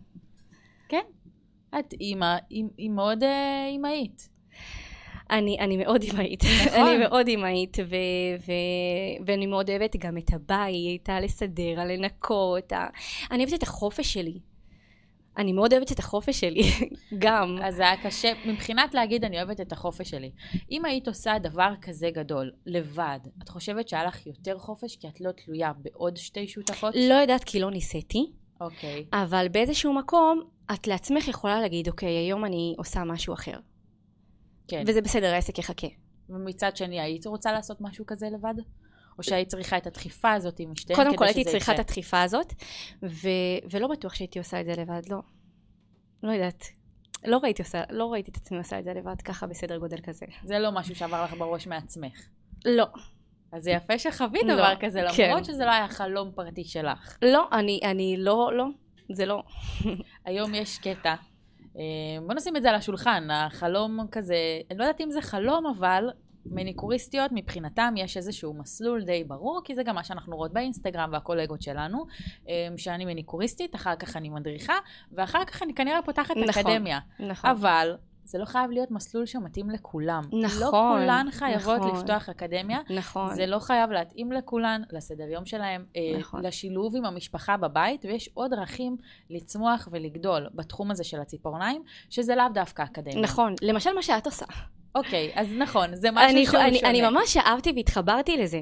[1.78, 4.28] את אימא, היא מאוד אה, אימהית.
[5.31, 6.44] אני, אני מאוד אימהית.
[6.66, 6.81] נכון.
[6.81, 7.96] אני מאוד אימהית, ו,
[8.46, 8.52] ו,
[9.26, 12.72] ואני מאוד אוהבת גם את הבית, הלסדר, הלנקות.
[12.72, 12.87] ה...
[13.31, 14.40] אני אוהבת את החופש שלי.
[15.38, 16.62] אני מאוד אוהבת את החופש שלי,
[17.24, 17.57] גם.
[17.62, 20.31] אז זה היה קשה, מבחינת להגיד אני אוהבת את החופש שלי.
[20.70, 25.20] אם היית עושה דבר כזה גדול, לבד, את חושבת שהיה לך יותר חופש כי את
[25.20, 26.94] לא תלויה בעוד שתי שותפות?
[27.09, 28.26] לא יודעת כי לא ניסיתי,
[28.61, 29.05] אוקיי.
[29.12, 30.40] אבל באיזשהו מקום,
[30.75, 33.59] את לעצמך יכולה להגיד, אוקיי, היום אני עושה משהו אחר.
[34.68, 34.85] כן.
[34.87, 35.87] וזה בסדר, העסק יחכה.
[36.29, 38.55] ומצד שני, היית רוצה לעשות משהו כזה לבד?
[39.18, 41.79] או שהיית צריכה את הדחיפה הזאת עם שתיהן קודם כל הייתי צריכה את?
[41.79, 42.53] הדחיפה הזאת,
[43.03, 43.29] ו...
[43.71, 45.18] ולא בטוח שהייתי עושה את זה לבד, לא.
[46.23, 46.64] לא יודעת.
[47.25, 50.27] לא ראיתי, עושה, לא ראיתי את עצמי עושה את זה לבד ככה בסדר גודל כזה.
[50.44, 52.29] זה לא משהו שעבר לך בראש מעצמך.
[52.64, 52.87] לא.
[53.52, 55.28] אז זה יפה שחווית לא, דבר כזה, כן.
[55.28, 57.18] למרות שזה לא היה חלום פרטי שלך.
[57.22, 58.66] לא, אני, אני לא, לא.
[59.12, 59.42] זה לא.
[60.26, 61.14] היום יש קטע,
[61.76, 61.82] אה,
[62.26, 64.37] בוא נשים את זה על השולחן, החלום כזה,
[64.70, 66.11] אני לא יודעת אם זה חלום, אבל
[66.46, 71.62] מניקוריסטיות מבחינתם יש איזשהו מסלול די ברור, כי זה גם מה שאנחנו רואות באינסטגרם והקולגות
[71.62, 72.06] שלנו,
[72.48, 74.78] אה, שאני מניקוריסטית, אחר כך אני מדריכה,
[75.12, 76.48] ואחר כך אני כנראה פותחת נכון.
[76.48, 76.98] אקדמיה.
[77.20, 77.50] נכון.
[77.50, 77.96] אבל
[78.28, 80.22] זה לא חייב להיות מסלול שמתאים לכולם.
[80.42, 81.96] נכון, לא כולן חייבות נכון.
[81.96, 82.78] לפתוח אקדמיה.
[82.90, 83.34] נכון.
[83.34, 86.46] זה לא חייב להתאים לכולן, לסדר יום שלהם, אה, נכון.
[86.46, 88.96] לשילוב עם המשפחה בבית, ויש עוד דרכים
[89.30, 93.20] לצמוח ולגדול בתחום הזה של הציפורניים, שזה לאו דווקא אקדמיה.
[93.20, 93.54] נכון.
[93.62, 94.46] למשל מה שאת עושה.
[94.94, 96.90] אוקיי, אז נכון, זה משהו אני, שהוא אני, שונה.
[96.90, 98.60] אני ממש אהבתי והתחברתי לזה.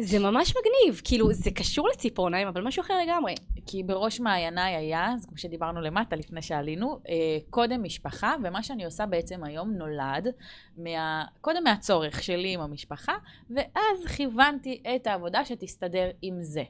[0.00, 1.00] זה ממש מגניב.
[1.04, 3.34] כאילו, זה קשור לציפורניים, אבל משהו אחר לגמרי.
[3.66, 7.14] כי בראש מעייניי היה, אז כמו שדיברנו למטה לפני שעלינו, אה,
[7.50, 10.28] קודם משפחה, ומה שאני עושה בעצם היום נולד,
[10.76, 13.14] מה, קודם מהצורך שלי עם המשפחה,
[13.50, 16.62] ואז כיוונתי את העבודה שתסתדר עם זה.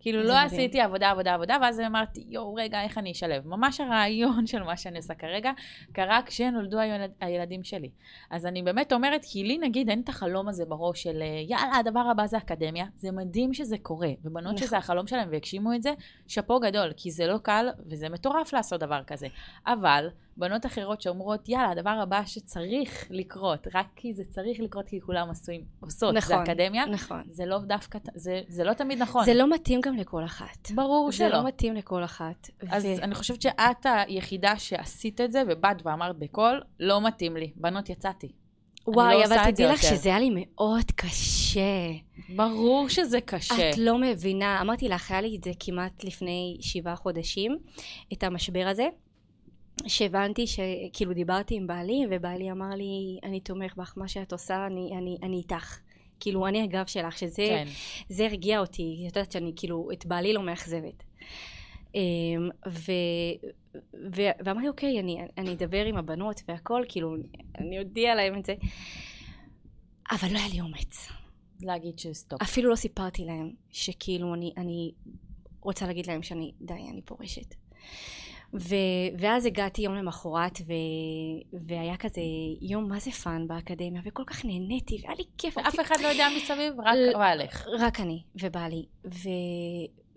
[0.00, 0.46] כאילו לא מדהים.
[0.46, 3.46] עשיתי עבודה, עבודה, עבודה, ואז אמרתי, יואו, רגע, איך אני אשלב?
[3.46, 5.50] ממש הרעיון של מה שאני עושה כרגע,
[5.92, 7.90] קרה כשנולדו הילד, הילדים שלי.
[8.30, 11.76] אז אני באמת אומרת, כי לי נגיד אין את החלום הזה בראש של, אה, יאללה,
[11.76, 12.86] הדבר הבא זה אקדמיה.
[12.96, 14.66] זה מדהים שזה קורה, ובנות נכון.
[14.66, 15.92] שזה החלום שלהם והגשימו את זה,
[16.26, 19.26] שאפו גדול, כי זה לא קל וזה מטורף לעשות דבר כזה.
[19.66, 25.00] אבל בנות אחרות שאומרות, יאללה, הדבר הבא שצריך לקרות, רק כי זה צריך לקרות כי
[25.00, 27.22] כולם עשויים, עושות, נכון, זה אקדמיה, נכון.
[27.28, 29.24] זה לא דווקא, זה, זה לא תמיד נכון.
[29.24, 30.70] זה לא מתאים גם לכל אחת.
[30.74, 31.28] ברור זה שלא.
[31.28, 32.50] לא מתאים לכל אחת.
[32.68, 37.52] אז ו- אני חושבת שאת היחידה שעשית את זה, ובאת ואמרת בקול, לא מתאים לי.
[37.56, 38.32] בנות, יצאתי.
[38.86, 39.96] וואי, לא אבל זה תדעי לך יותר.
[39.96, 41.60] שזה היה לי מאוד קשה.
[42.36, 43.70] ברור שזה קשה.
[43.70, 47.58] את לא מבינה, אמרתי לך, היה לי את זה כמעט לפני שבעה חודשים,
[48.12, 48.86] את המשבר הזה,
[49.86, 54.90] שהבנתי שכאילו דיברתי עם בעלי, ובעלי אמר לי, אני תומך בך, מה שאת עושה, אני,
[54.98, 55.78] אני, אני איתך.
[56.20, 57.66] כאילו, אני הגב שלך, שזה כן.
[58.08, 61.02] זה הרגיע אותי, את יודעת שאני כאילו, את בעלי לא מאכזבת.
[61.94, 62.92] אמ, ו,
[64.16, 67.16] ו, ואמרתי, אוקיי, אני, אני אדבר עם הבנות והכל, כאילו,
[67.58, 68.54] אני אודיע להם את זה.
[70.10, 71.08] אבל לא היה לי אומץ.
[71.62, 72.42] להגיד ש stop.
[72.42, 74.92] אפילו לא סיפרתי להם שכאילו אני, אני
[75.60, 77.54] רוצה להגיד להם שאני, די, אני פורשת.
[78.54, 78.74] ו,
[79.18, 80.72] ואז הגעתי יום למחרת ו,
[81.68, 82.20] והיה כזה
[82.60, 85.58] יום מה זה fun באקדמיה וכל כך נהניתי והיה לי כיף.
[85.58, 87.66] אף אחד לא יודע מסביב, רק ל- בעלך.
[87.78, 88.84] רק אני ובעלי.
[89.06, 89.28] ו,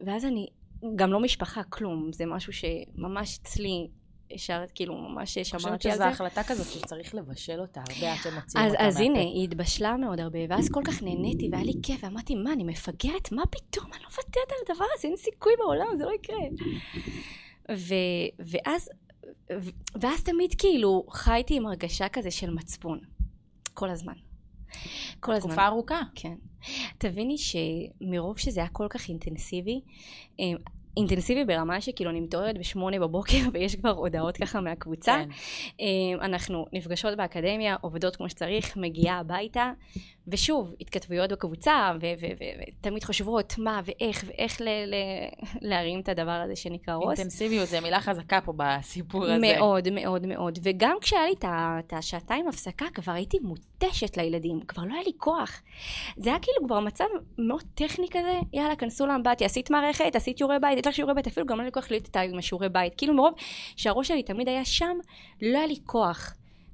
[0.05, 0.47] ואז אני,
[0.95, 3.87] גם לא משפחה, כלום, זה משהו שממש אצלי,
[4.31, 6.09] ישר כאילו ממש אני חושבת שמרתי על שזו זה.
[6.09, 9.19] החלטה כזאת שצריך לבשל אותה הרבה עד שמוציאים אותה אז הנה.
[9.19, 13.31] היא התבשלה מאוד הרבה, ואז כל כך נהניתי, והיה לי כיף, ואמרתי, מה, אני מפגרת?
[13.31, 13.85] מה פתאום?
[13.93, 16.37] אני לא מוותרת על הדבר הזה, אין סיכוי בעולם, זה לא יקרה.
[17.71, 17.93] ו,
[18.39, 18.89] ואז,
[19.51, 19.69] ו,
[20.01, 22.99] ואז תמיד כאילו חייתי עם הרגשה כזה של מצפון,
[23.73, 24.13] כל הזמן.
[25.19, 25.49] כל הזמן.
[25.49, 26.01] תקופה ארוכה.
[26.15, 26.35] כן.
[26.97, 29.81] תביני שמרוב שזה היה כל כך אינטנסיבי,
[30.39, 30.45] אה,
[30.97, 35.23] אינטנסיבי ברמה שכאילו אני מתעוררת בשמונה בבוקר ויש כבר הודעות ככה מהקבוצה.
[35.23, 35.29] כן.
[35.81, 39.71] אה, אנחנו נפגשות באקדמיה, עובדות כמו שצריך, מגיעה הביתה,
[40.27, 45.29] ושוב, התכתבויות בקבוצה, ותמיד חושבות מה ואיך ואיך ל- ל-
[45.61, 47.19] להרים את הדבר הזה שנקרא רוס.
[47.19, 49.37] אינטנסיביות זה מילה חזקה פה בסיפור הזה.
[49.41, 50.59] מאוד, מאוד, מאוד.
[50.63, 55.61] וגם כשהיה לי את השעתיים הפסקה, כבר הייתי מותשת לילדים, כבר לא היה לי כוח.
[56.17, 57.05] זה היה כאילו כבר מצב
[57.37, 61.27] מאוד טכני כזה, יאללה, כנסו לאמבטיה, עשית מערכת, עשית שיעורי בית, יש לך שיעורי בית,
[61.27, 62.93] אפילו גם לא היה לי כוח להיות איתה עם השיעורי בית.
[62.97, 63.33] כאילו מרוב
[63.75, 64.97] שהראש שלי תמיד היה שם,
[65.41, 66.33] לא היה לי כוח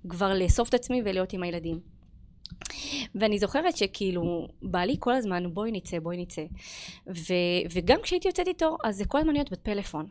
[0.09, 1.98] כבר לאסוף את עצמי ולהיות עם הילדים.
[3.15, 6.41] ואני זוכרת שכאילו, בעלי כל הזמן, בואי נצא, בואי נצא.
[7.07, 10.05] ו- וגם כשהייתי יוצאת איתו, אז זה כל הזמן להיות בפלאפון.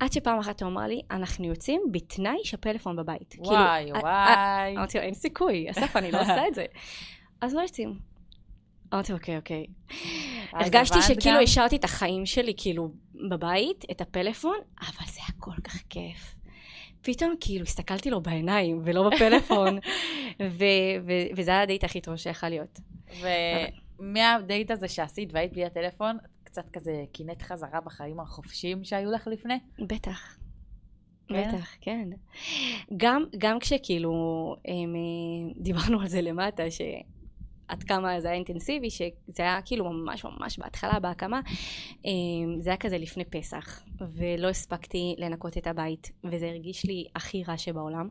[0.00, 3.34] עד שפעם אחת הוא אמר לי, אנחנו יוצאים בתנאי שהפלאפון בבית.
[3.38, 4.76] וואי, כאילו, וואי.
[4.76, 6.64] אמרתי לו, אין סיכוי, אסף, אני לא עושה את זה.
[7.40, 7.98] אז לא יוצאים.
[8.94, 9.66] אמרתי, אוקיי, אוקיי.
[10.52, 11.40] הרגשתי שכאילו?
[11.40, 12.92] השארתי את החיים שלי, כאילו,
[13.30, 16.34] בבית, את הפלאפון, אבל זה היה כל כך כיף.
[17.02, 19.78] פתאום כאילו הסתכלתי לו בעיניים ולא בפלאפון,
[20.58, 22.80] ו- ו- וזה היה הדייט הכי טוב שיכול להיות.
[24.00, 29.58] ומהדייט הזה שעשית והיית בלי הטלפון, קצת כזה קינאת חזרה בחיים החופשיים שהיו לך לפני?
[29.78, 30.36] בטח.
[31.28, 31.48] כן?
[31.48, 32.08] בטח, כן.
[32.96, 34.12] גם, גם כשכאילו,
[34.64, 36.62] הם, אה, דיברנו על זה למטה,
[37.72, 41.40] שעד כמה זה היה אינטנסיבי, שזה היה כאילו ממש ממש בהתחלה, בהקמה,
[42.06, 42.10] אה,
[42.58, 47.56] זה היה כזה לפני פסח, ולא הספקתי לנקות את הבית, וזה הרגיש לי הכי רע
[47.56, 48.08] שבעולם,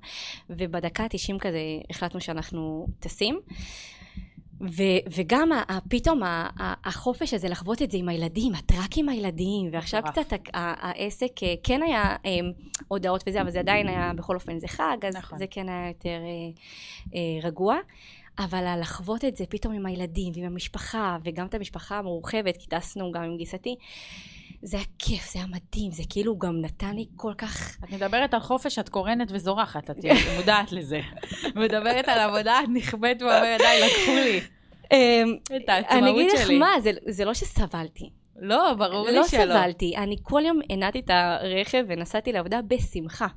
[0.49, 3.39] ובדקה ה-90 כזה החלטנו שאנחנו טסים.
[4.61, 5.49] ו- וגם
[5.89, 6.21] פתאום
[6.83, 10.01] החופש הזה לחוות את זה עם הילדים, את רק עם הילדים, ועכשיו.
[10.05, 12.31] קצת העסק אה, כן היה אה,
[12.87, 15.39] הודעות וזה, אבל זה עדיין היה, בכל אופן זה חג, אז נכון.
[15.39, 16.51] זה כן היה יותר אה,
[17.15, 17.77] אה, רגוע.
[18.39, 23.11] אבל לחוות את זה פתאום עם הילדים ועם המשפחה, וגם את המשפחה המורחבת, כי טסנו
[23.11, 23.75] גם עם גיסתי,
[24.61, 27.77] זה היה כיף, זה היה מדהים, זה כאילו גם נתן לי כל כך...
[27.83, 29.97] את מדברת על חופש, את קורנת וזורחת, את
[30.37, 31.01] מודעת לזה.
[31.63, 34.41] מדברת על עבודה, את נכבדת ואומרת, די, לקחו לי
[34.91, 36.59] אמ, את אני העצמאות אגיד לך שלי.
[36.59, 36.69] מה,
[37.07, 38.09] זה, לא שסבלתי.
[38.39, 39.39] לא, ברור לי לא שלא.
[39.39, 43.27] סבלתי, אני כל יום הנעתי את הרכב ונסעתי לעבודה בשמחה.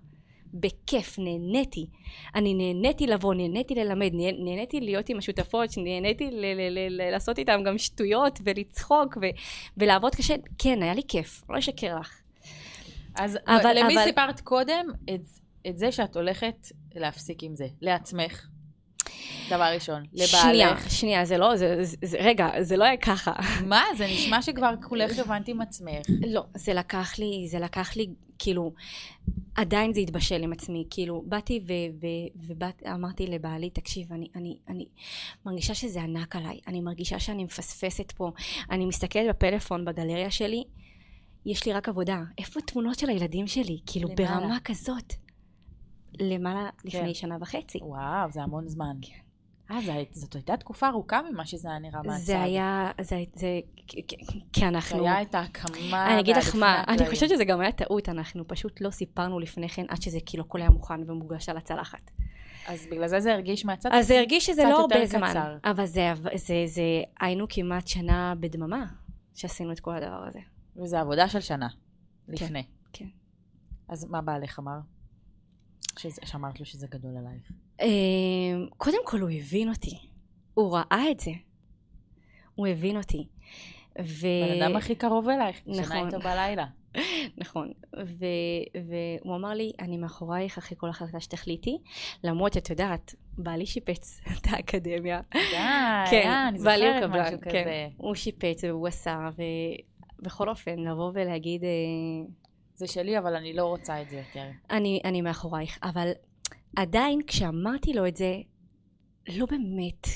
[0.55, 1.87] בכיף, נהניתי.
[2.35, 7.11] אני נהניתי לבוא, נהניתי ללמד, נה- נהניתי להיות עם השותפות, נהניתי ל- ל- ל- ל-
[7.11, 9.27] לעשות איתם גם שטויות ולצחוק ו-
[9.77, 10.35] ולעבוד קשה.
[10.59, 12.15] כן, היה לי כיף, לא אשקר לך.
[13.15, 15.21] אז אבל- למי אבל- סיפרת קודם את,
[15.69, 17.67] את זה שאת הולכת להפסיק עם זה?
[17.83, 18.47] לעצמך.
[19.51, 20.03] דבר ראשון.
[20.17, 20.91] שנייה, לבעלך.
[20.91, 23.33] שנייה, זה לא, זה, זה, זה, רגע, זה לא היה ככה.
[23.67, 23.83] מה?
[23.97, 26.07] זה נשמע שכבר כולך הבנת עם עצמך.
[26.27, 28.07] לא, זה לקח לי, זה לקח לי,
[28.39, 28.73] כאילו,
[29.55, 31.61] עדיין זה התבשל עם עצמי, כאילו, באתי
[32.37, 34.87] ואמרתי לבעלי, תקשיב, אני, אני, אני
[35.47, 38.31] מרגישה שזה ענק עליי, אני מרגישה שאני מפספסת פה,
[38.71, 40.65] אני מסתכלת בפלאפון בגלריה שלי,
[41.47, 43.79] יש לי רק עבודה, איפה התמונות של הילדים שלי?
[43.87, 44.41] כאילו, למעלה.
[44.41, 45.15] ברמה כזאת.
[46.21, 47.15] למעלה לפני כן.
[47.15, 47.79] שנה וחצי.
[47.83, 48.97] וואו, זה המון זמן.
[49.71, 52.25] אה, זה- זאת הייתה תקופה ארוכה ממה שזה היה נראה מהצד.
[52.25, 53.61] זה היה, זה, זה,
[54.53, 54.99] כי- אנחנו...
[54.99, 56.13] זה היה את ההקמה.
[56.13, 57.11] אני אגיד לך מה, אני.
[57.11, 60.61] חושבת שזה גם היה טעות, אנחנו פשוט לא סיפרנו לפני כן עד שזה כאילו הכל
[60.61, 62.11] היה מוכן ומוגש על הצלחת.
[62.67, 63.91] אז בגלל זה זה הרגיש מהצד.
[63.93, 65.57] אז זה הרגיש שזה לא הרבה זמן, קצר.
[65.65, 66.83] אבל זה, זה, זה,
[67.21, 68.87] היינו כמעט שנה בדממה
[69.35, 70.41] שעשינו את כל הדבר הזה.
[70.77, 71.69] וזה עבודה של שנה.
[72.29, 72.63] לפני.
[72.93, 73.07] כן.
[73.89, 74.79] אז מה בעלך אמר?
[75.99, 77.53] שזה- שאמרת לו שזה גדול עלייך.
[77.81, 79.99] אמ, קודם כל הוא הבין אותי,
[80.55, 81.31] הוא ראה את זה,
[82.55, 83.29] הוא הבין אותי.
[84.03, 84.27] ו...
[84.49, 86.07] בן אדם הכי קרוב אלייך, נכון.
[86.07, 86.67] איתו בלילה.
[87.43, 88.25] נכון, ו,
[88.75, 91.79] והוא אמר לי, אני מאחורייך אחרי כל החלטה שתחליטי,
[92.25, 95.21] למרות את יודעת, בעלי שיפץ את האקדמיה.
[95.33, 95.39] די,
[96.11, 97.51] כן, אה, אני זוכרת משהו כן.
[97.51, 97.89] כזה.
[97.97, 99.29] הוא שיפץ והוא עשה,
[100.21, 101.69] ובכל אופן, לבוא ולהגיד, אה,
[102.75, 104.51] זה שלי, אבל אני לא רוצה את זה יותר.
[104.71, 106.11] אני, אני מאחורייך, אבל
[106.77, 108.37] עדיין כשאמרתי לו את זה,
[109.29, 110.07] לא באמת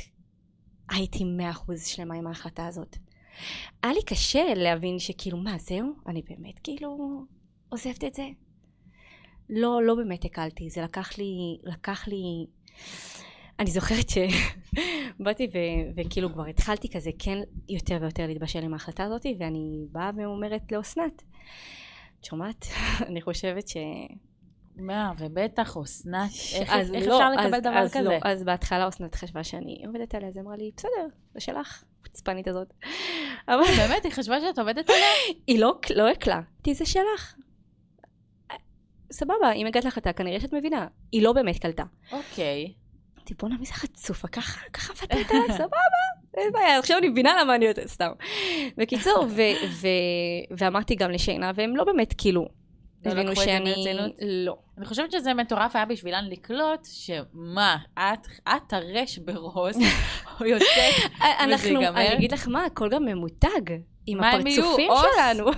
[0.90, 2.97] הייתי מאה אחוז שלמה עם ההחלטה הזאת.
[3.83, 5.92] היה לי קשה להבין שכאילו, מה, זהו?
[6.07, 7.25] אני באמת כאילו
[7.68, 8.29] עוזבת את זה?
[9.51, 12.47] לא, לא באמת הקלתי, זה לקח לי, לקח לי...
[13.59, 19.27] אני זוכרת שבאתי ו- וכאילו כבר התחלתי כזה כן יותר ויותר להתבשל עם ההחלטה הזאת
[19.38, 21.23] ואני באה ואומרת לאסנת,
[22.20, 22.66] את שומעת?
[23.09, 23.76] אני חושבת ש...
[24.76, 28.02] מה, ובטח, אסנת, איך אז איך לא, אפשר לקבל אז, דבר אז כזה?
[28.02, 32.48] לא, אז בהתחלה אסנת חשבה שאני עובדת עליה, אז אמרה לי, בסדר, זה שלך, חוצפנית
[32.48, 32.72] הזאת.
[33.48, 35.07] אבל באמת, היא חשבה שאת עובדת עליה?
[35.46, 37.35] היא לא, לא הקלה, אמרתי, זה שלך.
[39.12, 40.87] סבבה, אם הגעת להחלטה, כנראה שאת מבינה.
[41.12, 41.85] היא לא באמת קלטה.
[42.12, 42.74] אוקיי.
[43.38, 44.28] בואנה, מי זה חצופה?
[44.28, 45.24] ככה, ככה עליי,
[45.59, 45.76] סבבה,
[46.38, 48.11] אין בעיה, עכשיו אני מבינה למה אני יודעת, סתם.
[48.77, 49.27] בקיצור,
[50.51, 52.48] ואמרתי גם לשיינה, והם לא באמת כאילו,
[53.05, 53.74] לא הבינו שאני...
[54.20, 54.57] לא.
[54.79, 59.77] אני חושבת שזה מטורף היה בשבילן לקלוט שמה, את, את הרש ברוס,
[60.40, 62.01] או יוצאת, אנחנו, ייגמר?
[62.01, 63.72] אני אגיד לך מה, הכל גם ממותג.
[64.07, 64.24] עם?
[64.24, 64.90] הפרצופים?
[65.14, 65.51] שלנו.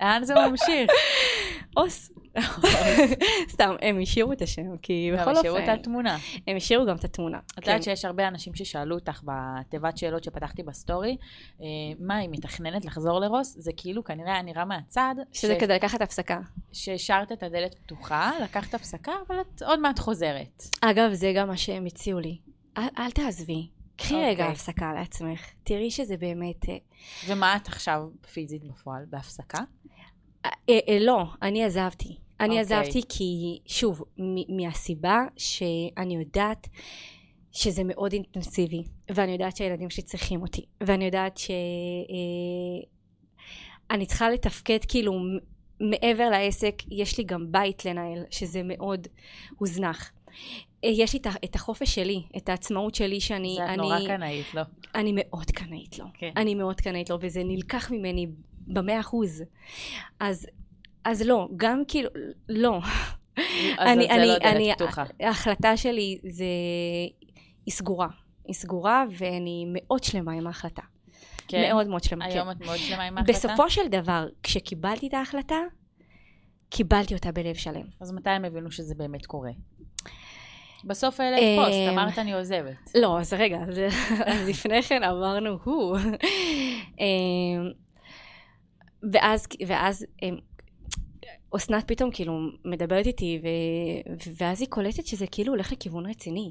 [0.00, 0.90] לאן זה ממשיך?
[1.76, 2.12] עוס.
[3.52, 6.18] סתם, הם השאירו את השם, כי בכל גם השאירו את אופן, התמונה.
[6.46, 7.38] הם השאירו גם את התמונה.
[7.38, 7.70] את כן.
[7.70, 11.16] יודעת שיש הרבה אנשים ששאלו אותך בתיבת שאלות שפתחתי בסטורי,
[11.60, 11.66] אה,
[11.98, 13.56] מה, היא מתכננת לחזור לרוס?
[13.58, 16.40] זה כאילו כנראה היה נראה מהצד, שזה כדי לקחת הפסקה.
[16.72, 20.62] שהשארת את הדלת פתוחה, לקחת הפסקה, אבל את עוד מעט חוזרת.
[20.80, 22.38] אגב, זה גם מה שהם הציעו לי.
[22.78, 23.68] אל, תעזבי.
[23.96, 24.30] קחי אוקיי.
[24.30, 25.40] רגע הפסקה לעצמך.
[25.64, 26.68] תראי שזה באמת...
[26.68, 26.76] אה,
[27.26, 29.04] ומה את עכשיו פיזית בפועל?
[29.10, 29.58] בהפסקה?
[30.44, 30.50] אה,
[30.88, 32.16] אה, לא, אני עזבתי.
[32.40, 32.78] אני אוקיי.
[32.78, 34.04] עזבתי כי, שוב,
[34.48, 36.68] מהסיבה שאני יודעת
[37.52, 41.50] שזה מאוד אינטנסיבי, ואני יודעת שהילדים שלי צריכים אותי, ואני יודעת ש...
[43.90, 45.12] אה, צריכה לתפקד כאילו
[45.80, 49.06] מעבר לעסק, יש לי גם בית לנהל, שזה מאוד
[49.58, 50.12] הוזנח.
[50.82, 53.54] יש לי את החופש שלי, את העצמאות שלי שאני...
[53.56, 54.62] זה את אני, נורא קנאית, לא?
[54.94, 56.04] אני מאוד קנאית לו.
[56.14, 56.30] כן.
[56.36, 58.26] אני מאוד קנאית לו, וזה נלקח ממני
[58.72, 59.42] במאה אחוז.
[60.20, 60.46] אז,
[61.04, 62.10] אז לא, גם כאילו,
[62.48, 62.80] לא.
[63.78, 65.04] אז אני, זה אני, לא דלת אני, פתוחה.
[65.20, 66.44] ההחלטה שלי זה...
[67.66, 68.08] היא סגורה.
[68.44, 70.82] היא סגורה, ואני מאוד שלמה עם ההחלטה.
[71.48, 71.68] כן?
[71.68, 72.24] מאוד מאוד שלמה.
[72.24, 72.30] כן.
[72.30, 73.38] היום את מאוד שלמה עם ההחלטה?
[73.38, 75.58] בסופו של דבר, כשקיבלתי את ההחלטה,
[76.70, 77.84] קיבלתי אותה בלב שלם.
[78.00, 79.50] אז מתי הם הבינו שזה באמת קורה?
[80.84, 82.90] בסוף העלית אמ, פוסט, אמרת אני עוזבת.
[82.94, 85.98] לא, אז רגע, אז לפני כן אמרנו הוא.
[89.12, 90.36] ואז, ואז אמ,
[91.56, 93.46] אסנת פתאום כאילו מדברת איתי, ו,
[94.40, 96.50] ואז היא קולטת שזה כאילו הולך לכיוון רציני.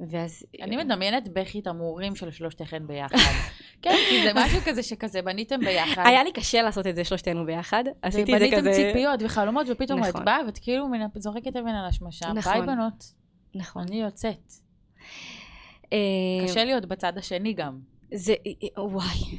[0.00, 0.44] ואז...
[0.62, 3.16] אני מדמיינת בכי תמרורים של שלושתכן ביחד.
[3.82, 6.02] כן, כי זה משהו כזה שכזה בניתם ביחד.
[6.06, 7.84] היה לי קשה לעשות את זה שלושתנו ביחד.
[8.02, 8.58] עשיתי את זה כזה...
[8.58, 10.24] ובניתם ציפיות וחלומות, ופתאום את נכון.
[10.24, 12.32] באה ואת כאילו זורקת אבן על השמשה.
[12.32, 12.52] נכון.
[12.52, 13.12] ביי בנות,
[13.54, 13.82] נכון.
[13.88, 14.52] אני יוצאת.
[15.92, 15.98] אמ,
[16.44, 17.78] קשה להיות בצד השני גם.
[18.14, 18.34] זה...
[18.76, 19.38] וואי.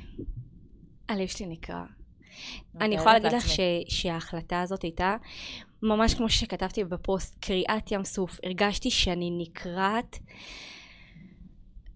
[1.09, 1.83] הלב שלי נקרע.
[2.81, 3.49] אני יכולה להגיד לך.
[3.49, 5.15] ש, שההחלטה הזאת הייתה
[5.83, 8.39] ממש כמו שכתבתי בפוסט, קריעת ים סוף.
[8.43, 10.19] הרגשתי שאני נקרעת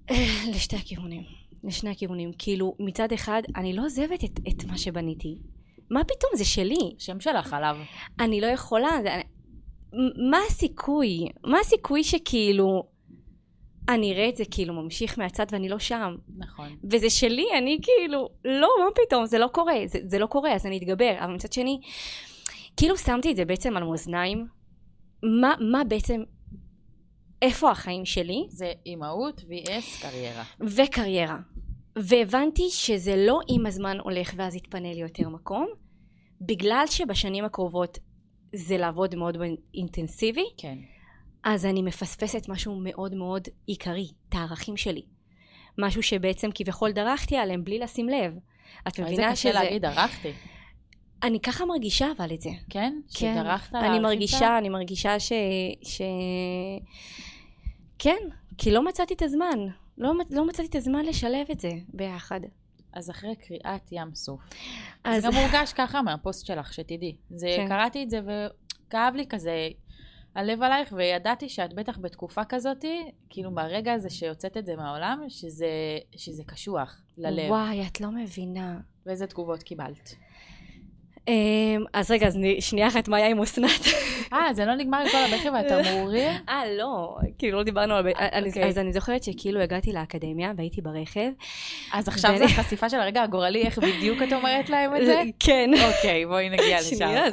[0.10, 0.16] אה,
[0.56, 1.24] לשתי הכיוונים,
[1.64, 2.32] לשני הכיוונים.
[2.38, 5.38] כאילו, מצד אחד, אני לא עוזבת את, את מה שבניתי.
[5.90, 6.96] מה פתאום, זה שלי.
[6.98, 7.78] שם שלך עליו.
[8.20, 9.10] אני לא יכולה, זה,
[10.30, 11.28] מה הסיכוי?
[11.44, 12.84] מה הסיכוי שכאילו,
[13.90, 16.16] אני אראה את זה כאילו ממשיך מהצד ואני לא שם.
[16.38, 16.76] נכון.
[16.92, 20.66] וזה שלי, אני כאילו, לא, מה פתאום, זה לא קורה, זה, זה לא קורה, אז
[20.66, 21.16] אני אתגבר.
[21.20, 21.80] אבל מצד שני,
[22.78, 24.48] כאילו שמתי את זה בעצם על מאזניים.
[25.42, 26.22] מה, מה בעצם,
[27.42, 30.44] איפה החיים שלי זה אימהות vs קריירה.
[30.62, 31.38] וקריירה.
[31.96, 35.68] והבנתי שזה לא עם הזמן הולך ואז יתפנה לי יותר מקום,
[36.42, 38.00] בגלל שבשנים הקרובות
[38.56, 39.38] זה לעבוד מאוד
[39.74, 40.78] אינטנסיבי, כן.
[41.44, 45.02] אז אני מפספסת משהו מאוד מאוד עיקרי, את הערכים שלי.
[45.78, 48.34] משהו שבעצם כביכול דרכתי עליהם בלי לשים לב.
[48.88, 49.60] את איזה מבינה קשה שזה...
[49.60, 50.32] להגיד, ערכתי.
[51.24, 52.50] אני ככה מרגישה אבל את זה.
[52.70, 52.94] כן?
[53.14, 53.34] כן.
[53.36, 54.58] שדרכת על אני מרגישה, שלה?
[54.58, 55.32] אני מרגישה ש...
[55.84, 56.02] ש...
[58.00, 58.18] כן,
[58.58, 59.60] כי לא מצאתי את הזמן.
[59.98, 62.40] לא, לא מצאתי את הזמן לשלב את זה ביחד.
[62.94, 64.42] אז אחרי קריאת ים סוף.
[65.04, 67.16] אז זה גם הורגש ככה מהפוסט שלך, שתדעי.
[67.30, 67.68] זה, כן.
[67.68, 69.70] קראתי את זה וכאב לי כזה
[70.36, 75.68] הלב עלייך, וידעתי שאת בטח בתקופה כזאתי, כאילו מהרגע הזה שהוצאת את זה מהעולם, שזה,
[76.16, 77.50] שזה קשוח ללב.
[77.50, 78.80] וואי, את לא מבינה.
[79.06, 80.16] ואיזה תגובות קיבלת.
[81.28, 83.82] אמ, אז רגע, אז שנייה אחת, מה היה עם אסנת?
[84.34, 86.32] אה, זה לא נגמר עם כל הבכי והתמרורים?
[86.50, 88.08] אה, לא, כאילו לא דיברנו על...
[88.18, 88.66] אני- אוקיי.
[88.66, 91.30] אז אני זוכרת שכאילו הגעתי לאקדמיה והייתי ברכב.
[91.94, 95.22] אז עכשיו ו- זה החשיפה של הרגע הגורלי, איך בדיוק את אומרת להם את זה?
[95.40, 95.70] כן.
[95.88, 96.96] אוקיי, בואי נגיע לשם.
[96.96, 97.24] שנייה,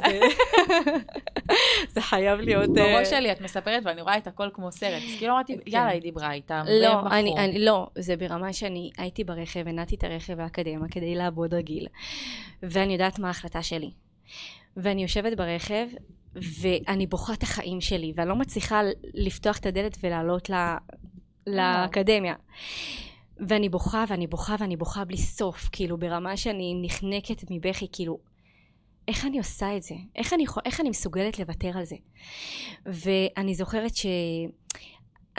[1.89, 2.01] זה...
[2.11, 2.77] חייב להיות...
[2.77, 5.61] אה, בראש שלי את מספרת ואני רואה את הכל כמו סרט, אז כאילו אמרתי, כן.
[5.67, 7.01] יאללה, היא דיברה איתם, לא,
[7.57, 11.87] לא, זה ברמה שאני הייתי ברכב, הנעתי את הרכב באקדמיה כדי לעבוד רגיל,
[12.63, 13.91] ואני יודעת מה ההחלטה שלי.
[14.77, 15.87] ואני יושבת ברכב,
[16.35, 18.81] ואני בוכה את החיים שלי, ואני לא מצליחה
[19.13, 20.53] לפתוח את הדלת ולעלות ל,
[21.47, 22.35] לאקדמיה.
[23.47, 28.19] ואני בוכה, ואני בוכה, ואני בוכה בלי סוף, כאילו ברמה שאני נחנקת מבכי, כאילו,
[29.07, 29.95] איך אני עושה את זה?
[30.15, 31.95] איך אני, איך אני מסוגלת לוותר על זה?
[32.85, 34.05] ואני זוכרת ש...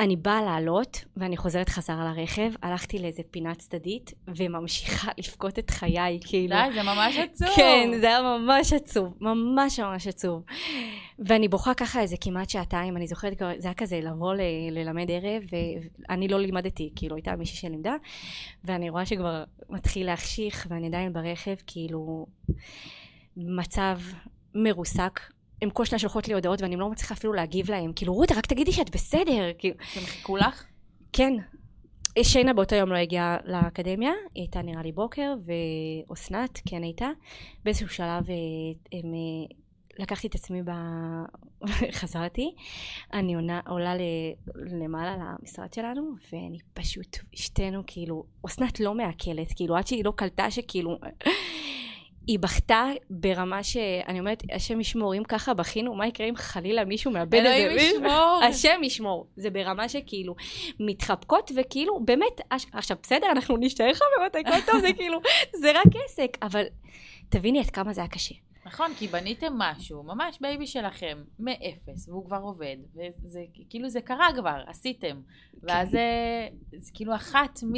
[0.02, 6.20] אני באה לעלות, ואני חוזרת חזרה לרכב, הלכתי לאיזה פינה צדדית, וממשיכה לבכות את חיי,
[6.24, 6.56] כאילו.
[6.56, 7.48] די, זה ממש עצוב.
[7.56, 10.42] כן, זה היה ממש עצוב, ממש ממש עצוב.
[11.18, 15.42] ואני בוכה ככה איזה כמעט שעתיים, אני זוכרת, זה היה כזה לבוא ל- ללמד ערב,
[16.08, 17.94] ואני לא לימדתי, כאילו הייתה מישהי שלימדה,
[18.64, 22.26] ואני רואה שכבר מתחיל להחשיך, ואני עדיין ברכב, כאילו,
[23.36, 23.98] מצב
[24.54, 25.20] מרוסק.
[25.62, 27.92] הם כל שניה שולחות לי הודעות ואני לא מצליחה אפילו להגיב להם.
[27.92, 29.52] כאילו, רות, רק תגידי שאת בסדר.
[29.58, 30.64] כאילו, הם חיכו לך?
[31.12, 31.32] כן.
[32.22, 35.34] שיינה באותו יום לא הגיעה לאקדמיה, היא הייתה נראה לי בוקר,
[36.10, 37.08] ואסנת כן הייתה.
[37.64, 38.34] באיזשהו שלב אה,
[38.92, 39.56] הם, אה,
[39.98, 40.70] לקחתי את עצמי, ב...
[42.00, 42.54] חזרתי,
[43.12, 44.00] אני עונה, עולה ל...
[44.82, 50.50] למעלה למשרד שלנו, ואני פשוט, שתינו כאילו, אסנת לא מעכלת, כאילו עד שהיא לא קלטה
[50.50, 50.98] שכאילו...
[52.26, 57.10] היא בכתה ברמה שאני אומרת, השם ישמור, אם ככה בכינו, מה יקרה אם חלילה מישהו
[57.10, 57.96] מאבד איזה אלוהים מישהו?
[57.96, 58.40] ישמור.
[58.48, 59.26] השם ישמור.
[59.36, 60.34] זה ברמה שכאילו
[60.80, 65.20] מתחבקות וכאילו באמת, אש- עכשיו בסדר, אנחנו נשתער חברות, הכל טוב, זה כאילו,
[65.56, 66.64] זה רק עסק, אבל
[67.28, 68.34] תביני עד כמה זה היה קשה.
[68.66, 72.76] נכון, כי בניתם משהו, ממש baby שלכם, מאפס, והוא כבר עובד,
[73.24, 73.40] וזה
[73.70, 75.20] כאילו זה קרה כבר, עשיתם.
[75.62, 76.00] ואז זה,
[76.78, 77.74] זה כאילו אחת מ...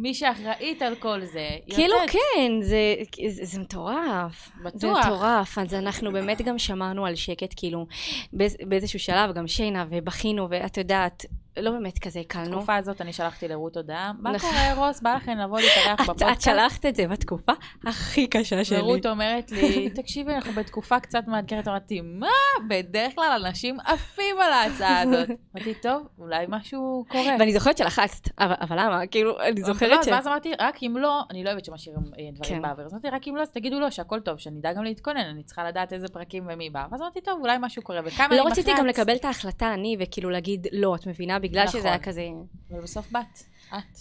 [0.00, 2.10] מי שאחראית על כל זה, כאילו יוצאת.
[2.10, 2.94] כן, זה,
[3.28, 4.50] זה, זה מטורף.
[4.64, 4.80] בטוח.
[4.80, 5.58] זה מטורף.
[5.58, 7.86] אז אנחנו באמת גם שמרנו על שקט, כאילו,
[8.32, 11.26] באיז, באיזשהו שלב, גם שיינה, ובכינו, ואת יודעת,
[11.62, 12.50] לא באמת כזה הקלנו.
[12.50, 14.50] בתקופה הזאת אני שלחתי לרות הודעה, מה נכון.
[14.50, 15.00] קורה רוס?
[15.00, 16.40] בא לכם לבוא להתארח את, את בפודקאסט?
[16.40, 17.52] שלחת את זה בתקופה
[17.86, 18.80] הכי קשה שלי.
[18.80, 21.68] ורות אומרת לי, תקשיבי, אנחנו בתקופה קצת מאתגרת.
[21.68, 22.28] אמרתי, מה?
[22.68, 25.28] בדרך כלל אנשים עפים על ההצעה הזאת.
[25.56, 27.36] אמרתי, טוב, אולי משהו קורה.
[27.38, 29.06] ואני זוכרת שלחצת, אבל, למה?
[29.06, 30.08] כאילו, אני לא, זוכרת ש...
[30.08, 32.62] אז ואז אמרתי, רק אם לא, אני לא אוהבת שמשאירים אה, דברים כן.
[32.62, 35.20] באוויר, אז אמרתי, רק אם לא, אז תגידו לו שהכל טוב, שאני אדע גם להתכונן,
[35.20, 36.86] אני צריכה לדעת איזה פרקים ומי בא.
[36.90, 39.74] ואז אמרתי, טוב, אולי משהו קורה, וכמה לא אני רציתי מח"ט, גם לקבל את ההחלטה
[39.74, 41.38] אני, וכאילו להגיד לא, את מבינה?
[41.48, 41.80] בגלל נכון.
[41.80, 42.28] שזה היה כזה...
[42.70, 43.98] אבל בסוף באת, את.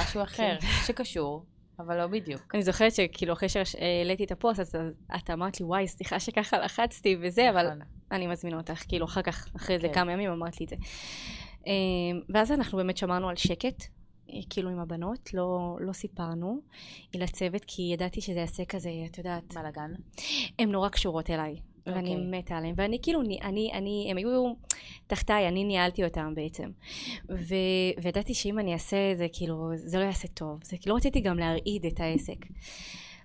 [0.00, 0.66] משהו אחר, כן.
[0.86, 1.44] שקשור,
[1.78, 2.54] אבל לא בדיוק.
[2.54, 4.76] אני זוכרת שכאילו אחרי שהעליתי את הפוסט, אז
[5.16, 7.82] את אמרת לי, וואי, סליחה שככה לחצתי וזה, אבל נכון.
[8.12, 9.94] אני מזמינה אותך, כאילו אחר כך, אחרי זה כן.
[9.94, 10.76] כמה ימים אמרת לי את זה.
[11.66, 11.72] אה,
[12.34, 13.84] ואז אנחנו באמת שמרנו על שקט,
[14.30, 16.60] אה, כאילו עם הבנות, לא, לא סיפרנו
[17.14, 19.92] לצוות, כי ידעתי שזה יעשה כזה, את יודעת, בלאגן.
[20.58, 21.56] הן נורא קשורות אליי.
[21.94, 22.38] ואני אוקיי.
[22.38, 24.52] מתה עליהן, ואני כאילו, אני, אני, אני, הם היו
[25.06, 26.70] תחתיי, אני ניהלתי אותם בעצם.
[27.30, 27.54] ו,
[28.02, 30.60] וידעתי שאם אני אעשה זה, כאילו, זה לא יעשה טוב.
[30.64, 32.46] זה כאילו, רציתי גם להרעיד את העסק.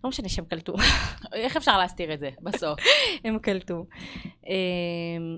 [0.04, 0.74] לא משנה שהם קלטו,
[1.34, 2.80] איך אפשר להסתיר את זה, בסוף?
[3.26, 3.86] הם קלטו.
[4.48, 5.38] אמ,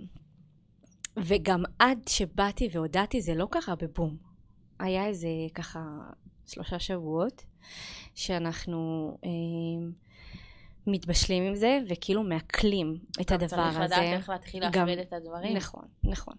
[1.18, 4.18] וגם עד שבאתי והודעתי, זה לא קרה בבום.
[4.80, 5.80] היה איזה ככה
[6.48, 7.44] שלושה שבועות
[8.16, 9.92] שאנחנו אמ,
[10.88, 14.02] מתבשלים עם זה, וכאילו מעכלים את הדבר צריך לדעת הזה.
[14.02, 15.58] איך להתחיל גם- להפריד את הדברים.
[15.58, 16.34] נכון, נכון.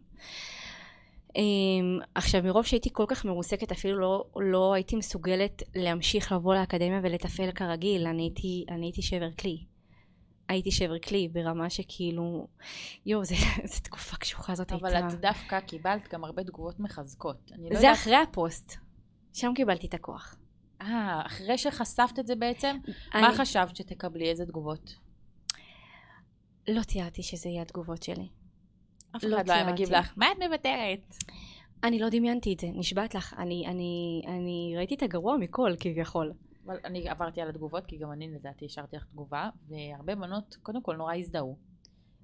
[1.29, 1.39] Um,
[2.15, 7.53] עכשיו, מרוב שהייתי כל כך מרוסקת, אפילו לא, לא הייתי מסוגלת להמשיך לבוא לאקדמיה ולתפעל
[7.53, 8.07] כרגיל.
[8.07, 9.65] אני הייתי, אני הייתי שבר כלי.
[10.49, 12.47] הייתי שבר כלי ברמה שכאילו,
[13.07, 13.35] יואו, זה
[13.85, 15.09] תקופה קשוחה זאת אבל הייתה.
[15.09, 17.37] את דווקא קיבלת גם הרבה תגובות מחזקות.
[17.51, 17.97] לא זה יודעת...
[17.97, 18.77] אחרי הפוסט.
[19.33, 20.37] שם קיבלתי את הכוח.
[20.81, 22.77] אה, אחרי שחשפת את זה בעצם,
[23.15, 24.31] אני מה חשבת שתקבלי?
[24.31, 24.95] איזה תגובות?
[26.69, 28.29] לא תיארתי שזה יהיה התגובות שלי.
[29.17, 29.91] אף לא אחד לא היה מגיב.
[29.91, 31.17] לך, מה את מוותרת?
[31.85, 33.35] אני לא דמיינתי את זה, נשבעת לך.
[33.39, 36.33] אני, אני, אני ראיתי את הגרוע מכל, כביכול.
[36.67, 40.83] אבל אני עברתי על התגובות, כי גם אני לדעתי השארתי לך תגובה, והרבה בנות, קודם
[40.83, 41.57] כל, נורא הזדהו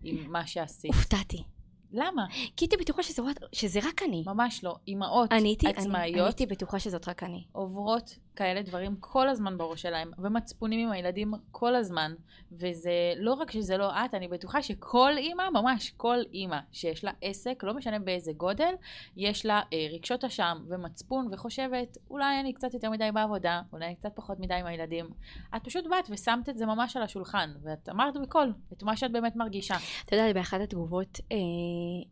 [0.02, 0.94] עם מה שעשית.
[0.94, 1.44] הופתעתי.
[1.92, 2.26] למה?
[2.56, 3.22] כי הייתי בטוחה שזה,
[3.52, 4.24] שזה רק אני.
[4.26, 4.76] ממש לא.
[4.88, 7.44] אימהות הייתי, אני, אני עצמאיות הייתי בטוחה שזאת רק אני.
[7.52, 12.14] עוברות כאלה דברים כל הזמן בראש שלהם, ומצפונים עם הילדים כל הזמן,
[12.52, 17.10] וזה לא רק שזה לא את, אני בטוחה שכל אימא, ממש כל אימא שיש לה
[17.22, 18.74] עסק, לא משנה באיזה גודל,
[19.16, 23.94] יש לה אה, רגשות אשם ומצפון וחושבת, אולי אני קצת יותר מדי בעבודה, אולי אני
[23.94, 25.10] קצת פחות מדי עם הילדים.
[25.56, 29.12] את פשוט באת ושמת את זה ממש על השולחן, ואת אמרת בקול את מה שאת
[29.12, 29.74] באמת מרגישה.
[30.04, 31.36] אתה יודע, באחת התגובות אה,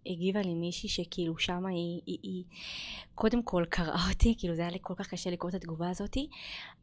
[0.06, 2.44] הגיבה לי מישהי שכאילו שמה היא, היא, היא
[3.14, 6.09] קודם כל קראה אותי, כאילו זה היה לי כל כך קשה לקרוא את התגובה הזאת,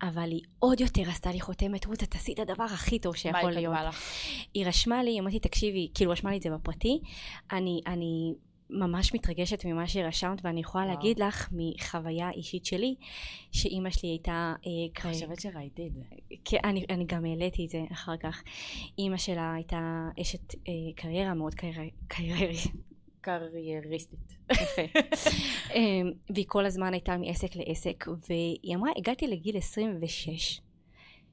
[0.01, 3.39] אבל היא עוד יותר עשתה לי חותמת, רות, את עשית הדבר הכי טוב מה שיכול
[3.49, 3.75] היא להיות.
[3.75, 4.03] כתבה לך?
[4.53, 6.99] היא רשמה לי, אמרתי, תקשיבי, כאילו רשמה לי את זה בפרטי,
[7.51, 8.33] אני, אני
[8.69, 10.95] ממש מתרגשת ממה שרשמת, ואני יכולה וואו.
[10.95, 12.95] להגיד לך מחוויה אישית שלי,
[13.51, 14.31] שאימא שלי הייתה...
[14.31, 16.01] אה, אני קרי- חושבת שראיתי את זה.
[16.45, 18.43] כן, אני, אני גם העליתי את זה אחר כך.
[18.99, 19.79] אימא שלה הייתה
[20.21, 21.75] אשת אה, קריירה מאוד קרייר,
[22.07, 22.57] קריירי,
[23.27, 24.37] קרייריסטית.
[24.51, 24.81] יפה.
[25.75, 25.81] אה,
[26.29, 30.61] והיא כל הזמן הייתה מעסק לעסק, והיא אמרה, הגעתי לגיל 26,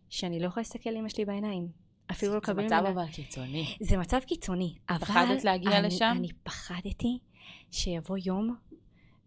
[0.08, 1.68] שאני לא יכולה להסתכל לאמא שלי בעיניים.
[2.10, 2.90] אפילו לא זה לקבל מצב ממנה.
[2.90, 3.76] אבל קיצוני.
[3.80, 4.98] זה מצב קיצוני, אבל...
[4.98, 6.14] פחדת להגיע אני, לשם?
[6.16, 7.18] אני פחדתי
[7.70, 8.56] שיבוא יום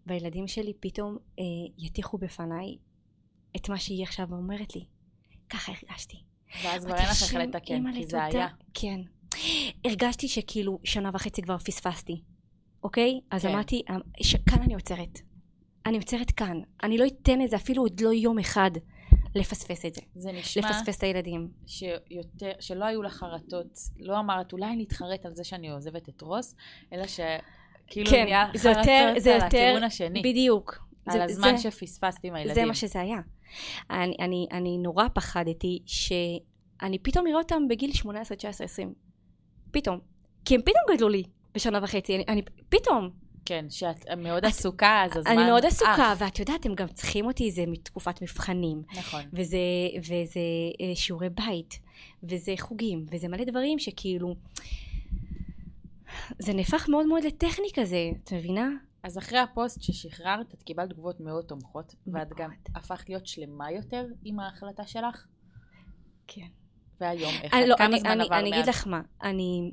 [0.05, 1.43] והילדים שלי פתאום אה,
[1.77, 2.77] יטיחו בפניי
[3.55, 4.85] את מה שהיא עכשיו אומרת לי.
[5.49, 6.17] ככה הרגשתי.
[6.63, 8.47] ואז כבר אין לך איך "השם, לתקן, כי זה תודה." היה.
[8.73, 8.99] כן.
[9.85, 12.21] הרגשתי שכאילו שנה וחצי כבר פספסתי,
[12.83, 13.19] אוקיי?
[13.31, 13.47] אז כן.
[13.49, 15.19] אמרתי, "אמ, ש- כאן אני עוצרת.
[15.85, 16.59] אני עוצרת כאן.
[16.83, 18.71] אני לא אתן לזה אפילו עוד לא יום אחד
[19.35, 20.01] לפספס את זה.
[20.15, 21.47] זה נשמע לפספס את הילדים.
[21.67, 23.67] שיותר, שלא היו לך חרטות,
[23.99, 26.55] לא אמרת אולי אני אתחרט על זה שאני עוזבת את רוס,
[26.93, 30.79] אלא שכאילו כן, נהיה זה יותר, חרטות זה על יותר, הכיוון השני, בדיוק.
[31.05, 32.55] על זה- הזמן זה- שפספסתי עם הילדים.
[32.55, 33.17] זה מה שזה היה.
[33.89, 38.93] אני, אני, אני נורא פחדתי שאני פתאום אראה אותם בגיל 18, 19, 20.
[39.71, 39.99] פתאום.
[40.45, 41.23] כי הם פתאום גדלו לי
[41.57, 42.15] בשנה וחצי.
[42.15, 43.09] אני, אני פתאום.
[43.45, 46.21] כן, שאת מאוד עסוקה, אז הזמן אני מאוד עסוקה, עף.
[46.21, 48.83] ואת יודעת, הם גם צריכים אותי, זה מתקופת מבחנים.
[48.97, 49.21] נכון.
[49.33, 49.57] וזה,
[49.99, 50.39] וזה
[50.81, 51.79] אה, שיעורי בית,
[52.23, 54.35] וזה חוגים, וזה מלא דברים שכאילו...
[56.39, 58.69] זה נהפך מאוד מאוד לטכני כזה, את מבינה?
[59.03, 62.49] אז אחרי הפוסט ששחררת, את קיבלת תגובות מאוד תומכות, ואת גם.
[62.75, 65.25] הפכת להיות שלמה יותר עם ההחלטה שלך,
[66.27, 66.47] כן.
[67.01, 67.67] והיום איך אני, את?
[67.67, 68.59] לא, כמה אני, זמן אני, עבר אני מאז?
[68.59, 69.71] אגיד לך מה, אני...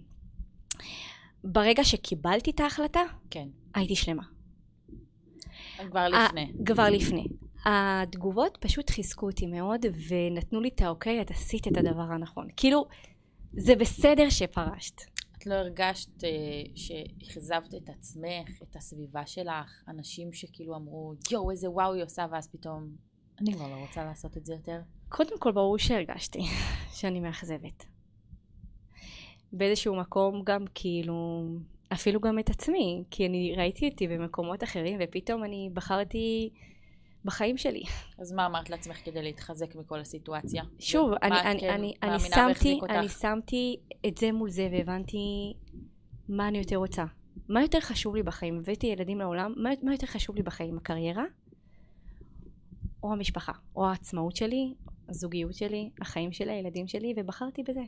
[1.44, 4.22] ברגע שקיבלתי את ההחלטה, כן, הייתי שלמה.
[5.90, 6.52] כבר לפני.
[6.52, 7.26] 아, כבר לפני.
[7.64, 12.48] התגובות פשוט חיזקו אותי מאוד ונתנו לי את האוקיי, את עשית את הדבר הנכון.
[12.56, 12.86] כאילו,
[13.52, 15.00] זה בסדר שפרשת.
[15.38, 16.30] את לא הרגשת אה,
[16.74, 22.48] שאכזבת את עצמך, את הסביבה שלך, אנשים שכאילו אמרו, יואו, איזה וואו היא עושה, ואז
[22.48, 22.88] פתאום,
[23.40, 24.80] אני כבר לא רוצה לעשות את זה יותר?
[25.08, 26.40] קודם כל, ברור שהרגשתי
[26.98, 27.93] שאני מאכזבת.
[29.54, 31.46] באיזשהו מקום גם כאילו,
[31.92, 36.50] אפילו גם את עצמי, כי אני ראיתי אותי במקומות אחרים, ופתאום אני בחרתי
[37.24, 37.82] בחיים שלי.
[38.18, 40.62] אז מה אמרת לעצמך כדי להתחזק מכל הסיטואציה?
[40.78, 42.80] שוב, ומה אני, אני, כן אני, אני, שמתי?
[42.88, 43.76] אני שמתי
[44.06, 45.54] את זה מול זה והבנתי
[46.28, 47.04] מה אני יותר רוצה.
[47.48, 48.58] מה יותר חשוב לי בחיים?
[48.58, 50.76] הבאתי ילדים לעולם, מה, מה יותר חשוב לי בחיים?
[50.76, 51.24] הקריירה?
[53.02, 53.52] או המשפחה?
[53.76, 54.74] או העצמאות שלי?
[55.08, 55.90] הזוגיות שלי?
[56.00, 56.52] החיים שלי?
[56.52, 57.14] הילדים שלי?
[57.16, 57.82] ובחרתי בזה.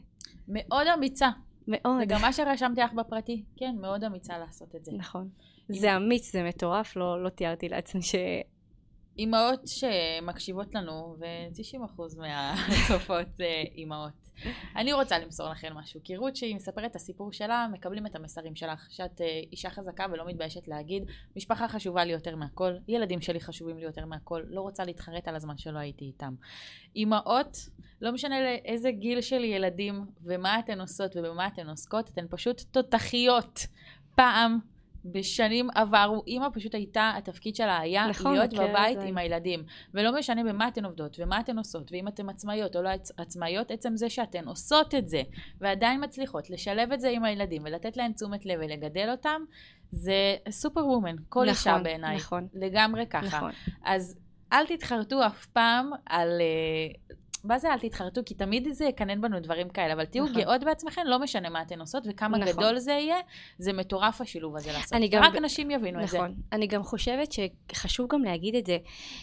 [0.48, 1.28] מאוד אמיצה.
[1.68, 1.96] מאוד.
[2.02, 4.92] וגם מה שרשמתי לך בפרטי, כן, מאוד אמיצה לעשות את זה.
[4.92, 5.28] נכון.
[5.68, 8.14] זה אמיץ, זה מטורף, לא, לא תיארתי לעצמי ש...
[9.18, 14.25] אימהות שמקשיבות לנו, ו-90% מהצופות זה אימהות.
[14.76, 18.56] אני רוצה למסור לכן משהו, כי רות שהיא מספרת את הסיפור שלה, מקבלים את המסרים
[18.56, 21.02] שלך, שאת אה, אישה חזקה ולא מתביישת להגיד,
[21.36, 25.36] משפחה חשובה לי יותר מהכל, ילדים שלי חשובים לי יותר מהכל, לא רוצה להתחרט על
[25.36, 26.34] הזמן שלא הייתי איתם.
[26.96, 27.56] אימהות,
[28.00, 33.66] לא משנה לאיזה גיל של ילדים, ומה אתן עושות ובמה אתן עוסקות, אתן פשוט תותחיות.
[34.14, 34.58] פעם,
[35.12, 39.06] בשנים עברו, אימא פשוט הייתה, התפקיד שלה היה נכון, להיות את בבית זה.
[39.06, 39.64] עם הילדים.
[39.94, 43.70] ולא משנה במה אתן עובדות ומה אתן עושות, ואם אתן עצמאיות או לא עצ- עצמאיות,
[43.70, 45.22] עצם זה שאתן עושות את זה,
[45.60, 49.40] ועדיין מצליחות לשלב את זה עם הילדים ולתת להם תשומת לב ולגדל אותם,
[49.92, 52.16] זה סופר וומן, כל אישה נכון, בעיניי.
[52.16, 52.48] נכון.
[52.54, 53.26] לגמרי ככה.
[53.36, 53.50] נכון.
[53.84, 54.18] אז
[54.52, 56.28] אל תתחרטו אף פעם על...
[56.40, 57.16] אה,
[57.46, 58.20] מה זה אל תתחרטו?
[58.26, 60.42] כי תמיד זה יקנן בנו דברים כאלה, אבל תהיו נכון.
[60.42, 62.52] גאות בעצמכן, לא משנה מה אתן עושות וכמה נכון.
[62.52, 63.16] גדול זה יהיה,
[63.58, 64.98] זה מטורף השילוב הזה לעשות.
[65.10, 66.16] גם רק אנשים יבינו את זה.
[66.16, 66.34] נכון.
[66.52, 68.78] אני גם חושבת שחשוב גם להגיד את זה,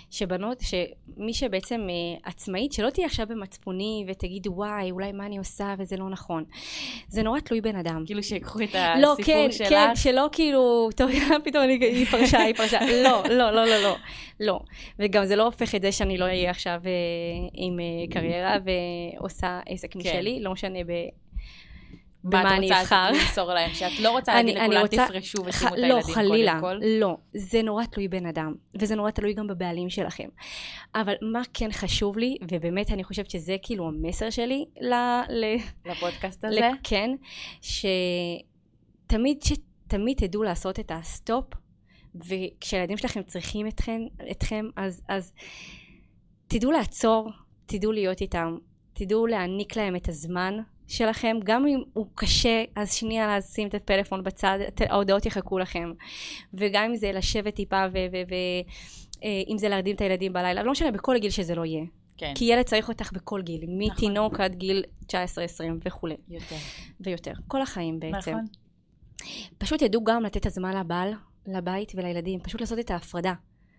[0.09, 5.73] שבנות, שמי שבעצם אה, עצמאית, שלא תהיה עכשיו במצפוני ותגיד וואי, אולי מה אני עושה
[5.77, 6.43] וזה לא נכון.
[7.07, 8.03] זה נורא תלוי בן אדם.
[8.05, 9.69] כאילו שיקחו את לא, הסיפור כן, שלך.
[9.69, 11.11] כן, שלא כאילו, טוב,
[11.45, 12.79] פתאום אני, היא פרשה, היא פרשה.
[13.03, 13.95] לא, לא, לא, לא, לא,
[14.39, 14.59] לא.
[14.99, 16.91] וגם זה לא הופך את זה שאני לא אהיה עכשיו אה,
[17.53, 20.91] עם אה, קריירה ועושה עסק משלי, לא משנה ב...
[22.23, 23.09] במה אני מה את אבחר.
[23.09, 23.73] רוצה למסור להם?
[23.73, 26.85] שאת לא רוצה להגיד לכולם תפרשו ושימו את לא, הילדים חלילה, קודם כל?
[26.99, 27.17] לא.
[27.33, 30.29] זה נורא תלוי בן אדם, וזה נורא תלוי גם בבעלים שלכם.
[30.95, 34.65] אבל מה כן חשוב לי, ובאמת אני חושבת שזה כאילו המסר שלי.
[35.85, 36.69] לפודקאסט הזה?
[36.83, 37.09] כן,
[37.61, 41.45] שתמיד, שתמיד תדעו לעשות את ה stop,
[42.15, 44.01] וכשהילדים שלכם צריכים אתכם,
[44.31, 45.33] אתכם אז, אז
[46.47, 47.31] תדעו לעצור,
[47.77, 48.57] תדעו להיות איתם,
[48.93, 50.57] תדעו להעניק להם את הזמן
[50.87, 54.59] שלכם, גם אם הוא קשה, אז שנייה לשים את הפלאפון בצד,
[54.89, 55.91] ההודעות יחכו לכם,
[56.53, 57.85] וגם אם זה לשבת טיפה
[59.21, 61.83] ואם זה להרדים את הילדים בלילה, לא משנה, בכל גיל שזה לא יהיה.
[62.17, 63.77] כן, כי ילד צריך אותך בכל גיל, נכון.
[63.79, 65.13] מתינוק עד גיל 19-20
[65.85, 66.55] וכולי, יותר.
[66.99, 67.33] ויותר.
[67.47, 68.31] כל החיים בעצם.
[68.31, 68.45] נכון.
[69.57, 71.13] פשוט ידעו גם לתת את הזמן לבעל,
[71.47, 73.33] לבית ולילדים, פשוט לעשות את ההפרדה.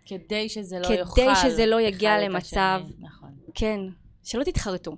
[0.06, 1.34] כדי שזה לא כדי יאכל.
[1.34, 3.06] שזה לא יגיע למצב- השני.
[3.06, 3.23] נכון.
[3.54, 3.80] כן,
[4.24, 4.96] שלא תתחרטו.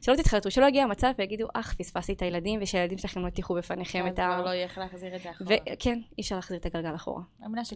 [0.00, 4.06] שלא תתחרטו, שלא יגיע המצב ויגידו, אך, פספסתי את הילדים, ושהילדים שלכם לא יטיחו בפניכם
[4.06, 4.32] אז את ה...
[4.34, 5.56] כבר לא יהיה איך להחזיר את זה אחורה.
[5.72, 7.22] וכן, אי אפשר להחזיר את הגלגל אחורה.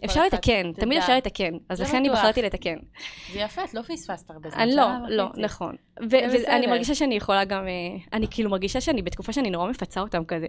[0.05, 0.73] אפשר לתקן.
[0.73, 1.53] תמיד אפשר לתקן.
[1.69, 2.09] אז זה לכן אני.
[2.09, 2.75] בחרתי לתקן.
[3.33, 4.61] זה יפה, את לא פספסת הרבה זמן.
[4.61, 5.25] אני לא, לא.
[5.37, 5.75] נכון.
[6.09, 6.67] ואני.
[6.67, 7.71] מרגישה שאני יכולה גם, אה,
[8.13, 10.47] אני כאילו מרגישה שאני בתקופה שאני נורא מפצה אותם כזה.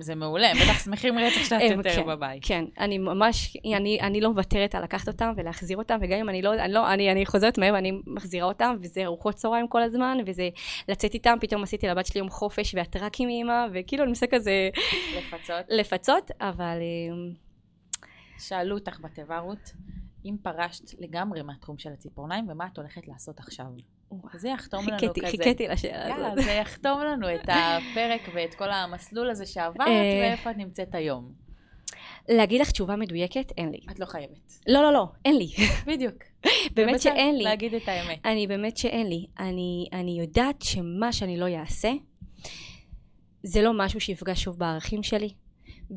[0.00, 2.42] זה- מעולה, הם בטח שמחים רצח שאת יותר כן, בבית.
[2.46, 6.42] כן, אני ממש, אני, אני לא מוותרת על לקחת אותם ולהחזיר אותם, וגם אם אני
[6.42, 10.18] לא, אני לא, אני, אני חוזרת מהר ואני מחזירה אותם, וזה ארוחות צהריים כל הזמן,
[10.26, 10.48] וזה
[10.88, 14.26] לצאת איתם, פתאום עשיתי לבת שלי יום חופש ואת רק עם אימא, וכאילו אני מנסה
[14.26, 14.70] כזה
[15.18, 15.66] לפצות.
[15.68, 17.34] לפצות, אבל אה,
[18.38, 19.72] שאלו אותך בתיבה רות,
[20.24, 23.66] אם פרשת לגמרי מהתחום של הציפורניים, ומה את הולכת לעשות עכשיו?
[24.34, 25.26] זה יחתום לנו כזה.
[25.30, 26.44] חיכיתי לשאלה יאללה, הזאת.
[26.44, 30.20] זה יחתום לנו את הפרק ואת כל המסלול הזה שעברת, אה.
[30.22, 31.32] ואיפה את נמצאת היום.
[32.28, 33.80] להגיד לך תשובה מדויקת, אין לי.
[33.90, 34.52] את לא חייבת.
[34.66, 35.46] לא, לא, לא, אין לי.
[35.86, 36.14] בדיוק.
[36.74, 37.44] באמת שאין לי.
[37.44, 38.18] להגיד את האמת.
[38.24, 39.26] אני באמת שאין לי.
[39.38, 41.92] אני, אני יודעת שמה שאני לא אעשה,
[43.42, 45.30] זה לא משהו שיפגע שוב בערכים שלי,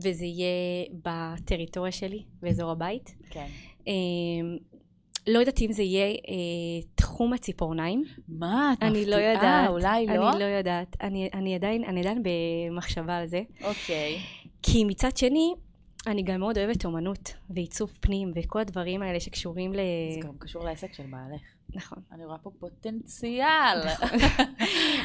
[0.04, 3.16] וזה יהיה בטריטוריה שלי, באזור הבית.
[3.30, 3.48] כן.
[3.88, 4.58] אמ,
[5.28, 8.04] לא יודעת אם זה יהיה אה, תחום הציפורניים.
[8.28, 9.20] מה, את אני מפתיעה?
[9.20, 9.70] לא יודעת.
[9.70, 10.32] אולי לא?
[10.32, 10.98] אני לא יודעת.
[11.02, 13.42] אני, אני, עדיין, אני עדיין במחשבה על זה.
[13.64, 14.18] אוקיי.
[14.62, 15.54] כי מצד שני,
[16.08, 19.78] אני גם מאוד אוהבת אומנות ועיצוב פנים וכל הדברים האלה שקשורים ל...
[20.14, 21.42] זה גם קשור לעסק של בעלך.
[21.70, 21.98] נכון.
[22.12, 23.82] אני רואה פה פוטנציאל.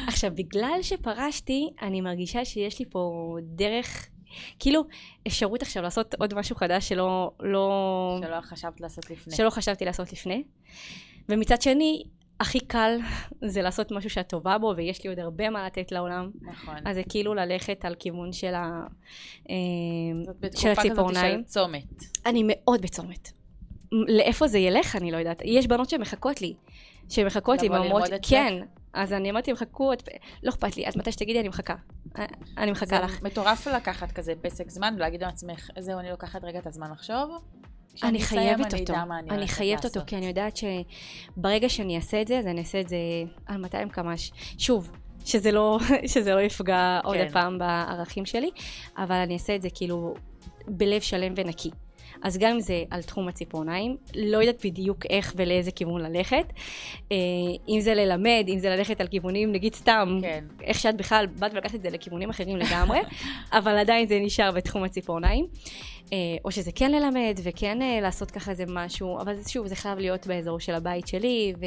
[0.07, 4.09] עכשיו, בגלל שפרשתי, אני מרגישה שיש לי פה דרך
[4.59, 4.83] כאילו
[5.27, 9.35] אפשרות עכשיו לעשות עוד משהו חדש שלא, לא, שלא חשבת לעשות לפני.
[9.35, 10.43] שלא חשבתי לעשות לפני.
[11.29, 12.03] ומצד שני,
[12.43, 12.97] הכי קל
[13.41, 16.31] זה לעשות משהו שאת טובה בו, ויש לי עוד הרבה מה לתת לעולם.
[16.41, 16.75] נכון.
[16.85, 18.81] אז זה כאילו ללכת על כיוון של, ה,
[19.49, 19.55] אה,
[20.23, 21.39] של בתקופה כזאת הציפורניים.
[21.39, 22.03] של צומת.
[22.25, 23.31] אני מאוד בצומת.
[23.91, 25.41] לאיפה זה ילך, אני לא יודעת.
[25.45, 26.53] יש בנות שמחכות לי.
[27.09, 28.03] שמחכות לי, ואומרות?
[28.21, 28.53] כן.
[28.93, 30.09] אז אני אמרתי, מחכו, את-
[30.43, 31.75] לא אכפת לי, את מתי שתגידי, אני מחכה.
[32.17, 32.25] אה,
[32.57, 33.11] אני מחכה לך.
[33.19, 37.41] זה מטורף לקחת כזה פסק זמן ולהגיד לעצמך, זהו, אני לוקחת רגע את הזמן לחשוב.
[38.03, 38.93] אני חייבת אותו.
[39.29, 39.99] אני חייבת אותו.
[40.07, 42.97] כי אני יודעת שברגע שאני אעשה את זה, אז אני אעשה את זה
[43.45, 44.31] על 200 קמ"ש.
[44.57, 44.91] שוב,
[45.25, 45.79] שזה לא,
[46.13, 47.27] שזה לא יפגע עוד כן.
[47.29, 48.49] הפעם בערכים שלי,
[48.97, 50.13] אבל אני אעשה את זה כאילו
[50.67, 51.71] בלב שלם ונקי.
[52.23, 56.53] אז גם אם זה על תחום הציפורניים, לא יודעת בדיוק איך ולאיזה כיוון ללכת.
[57.11, 57.17] אה,
[57.69, 60.45] אם זה ללמד, אם זה ללכת על כיוונים, נגיד סתם, כן.
[60.63, 62.99] איך שאת בכלל באת ולקחת את זה לכיוונים אחרים לגמרי,
[63.57, 65.47] אבל עדיין זה נשאר בתחום הציפורניים.
[66.13, 69.99] אה, או שזה כן ללמד וכן אה, לעשות ככה איזה משהו, אבל שוב, זה חייב
[69.99, 71.65] להיות באזור של הבית שלי, ו...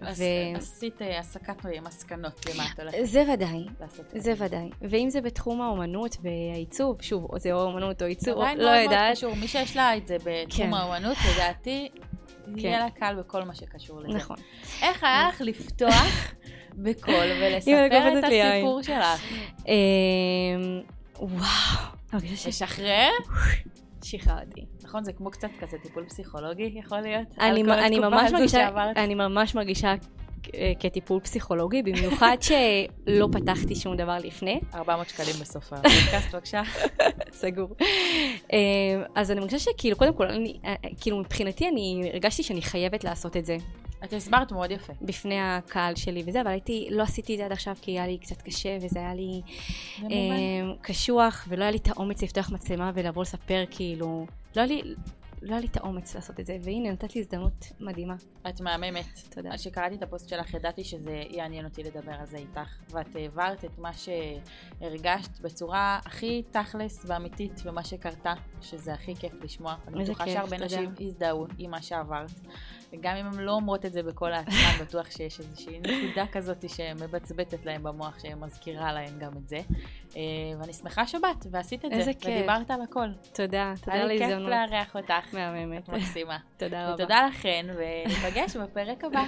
[0.00, 3.66] אז ו- עשית אה, הסקת מסקנות למה את הולכת זה ודאי.
[4.14, 4.70] זה ודאי.
[4.82, 8.74] ואם זה בתחום האומנות והעיצוב, שוב, או זה או אומנות או עיצוב, עדיין לא מאוד
[8.74, 9.16] מאוד יודעת.
[9.16, 10.74] קשור, מי שיש לה את זה בתחום כן.
[10.74, 11.88] האומנות, לדעתי,
[12.56, 14.18] יהיה לה קל בכל מה שקשור לזה.
[14.18, 14.36] נכון.
[14.82, 16.34] איך היה לך לפתוח
[16.84, 17.86] בקול הנה, ולספר
[18.18, 18.24] את.
[18.24, 19.22] הסיפור שלך?
[21.18, 21.95] וואו,
[22.46, 23.10] לשחרר?
[24.04, 24.66] ששחררתי.
[24.82, 27.26] נכון, זה כמו קצת כזה טיפול פסיכולוגי, יכול להיות?
[27.40, 28.68] אני, אני ממש מרגישה.
[28.96, 29.94] אני ממש מרגישה
[30.80, 34.60] כטיפול פסיכולוגי, במיוחד שלא פתחתי שום דבר לפני.
[34.74, 36.62] 400 שקלים בסוף הפודקאסט, בבקשה.
[37.32, 37.68] סגור.
[38.52, 38.58] אה,
[39.14, 43.04] אז אני מרגישה שכאילו, קודם כל, אני, אה, אה, כאילו מבחינתי אני הרגשתי שאני חייבת
[43.04, 43.56] לעשות את זה
[44.08, 44.92] את הסברת מאוד יפה.
[45.02, 48.18] בפני הקהל שלי וזה, אבל הייתי, לא עשיתי את זה עד עכשיו כי היה לי
[48.18, 49.42] קצת קשה וזה היה לי.
[50.02, 50.08] אה,
[50.82, 54.26] קשוח ולא היה לי את האומץ לפתוח מצלמה ולבוא לספר כאילו,
[54.56, 54.94] לא היה לי...
[55.42, 58.14] לא היה לי את האומץ לעשות את זה, והנה נתת לי הזדמנות מדהימה.
[58.48, 59.06] את מהממת.
[59.30, 59.54] תודה.
[59.54, 63.64] אז כשקראתי את הפוסט שלך ידעתי שזה יעניין אותי לדבר על זה איתך, ואת העברת
[63.64, 69.74] את מה שהרגשת בצורה הכי תכלס ואמיתית ומה שקרתה, שזה הכי כיף לשמוע.
[69.88, 70.66] אני איזה בטוחה כיף, שהרבה תודה.
[70.66, 72.30] נשים הזדהו עם מה שעברת,
[72.98, 77.66] וגם אם הן לא אומרות את זה בקול העצמן, בטוח שיש איזושהי נקודה כזאת שמבצבצת
[77.66, 79.60] להן במוח, שמזכירה להן גם את זה.
[80.16, 80.22] אה,
[80.60, 82.32] ואני שמחה שבאת ועשית את איזה זה, כיף.
[82.36, 83.08] ודיברת על הכל.
[83.32, 84.50] תודה, תודה היה על לי כיף ההזדמנות.
[84.50, 85.34] לארח אותך.
[85.34, 85.82] מהממת.
[85.84, 86.38] את מקסימה.
[86.56, 86.94] תודה רבה.
[86.94, 89.22] ותודה לכן, וניפגש בפרק הבא.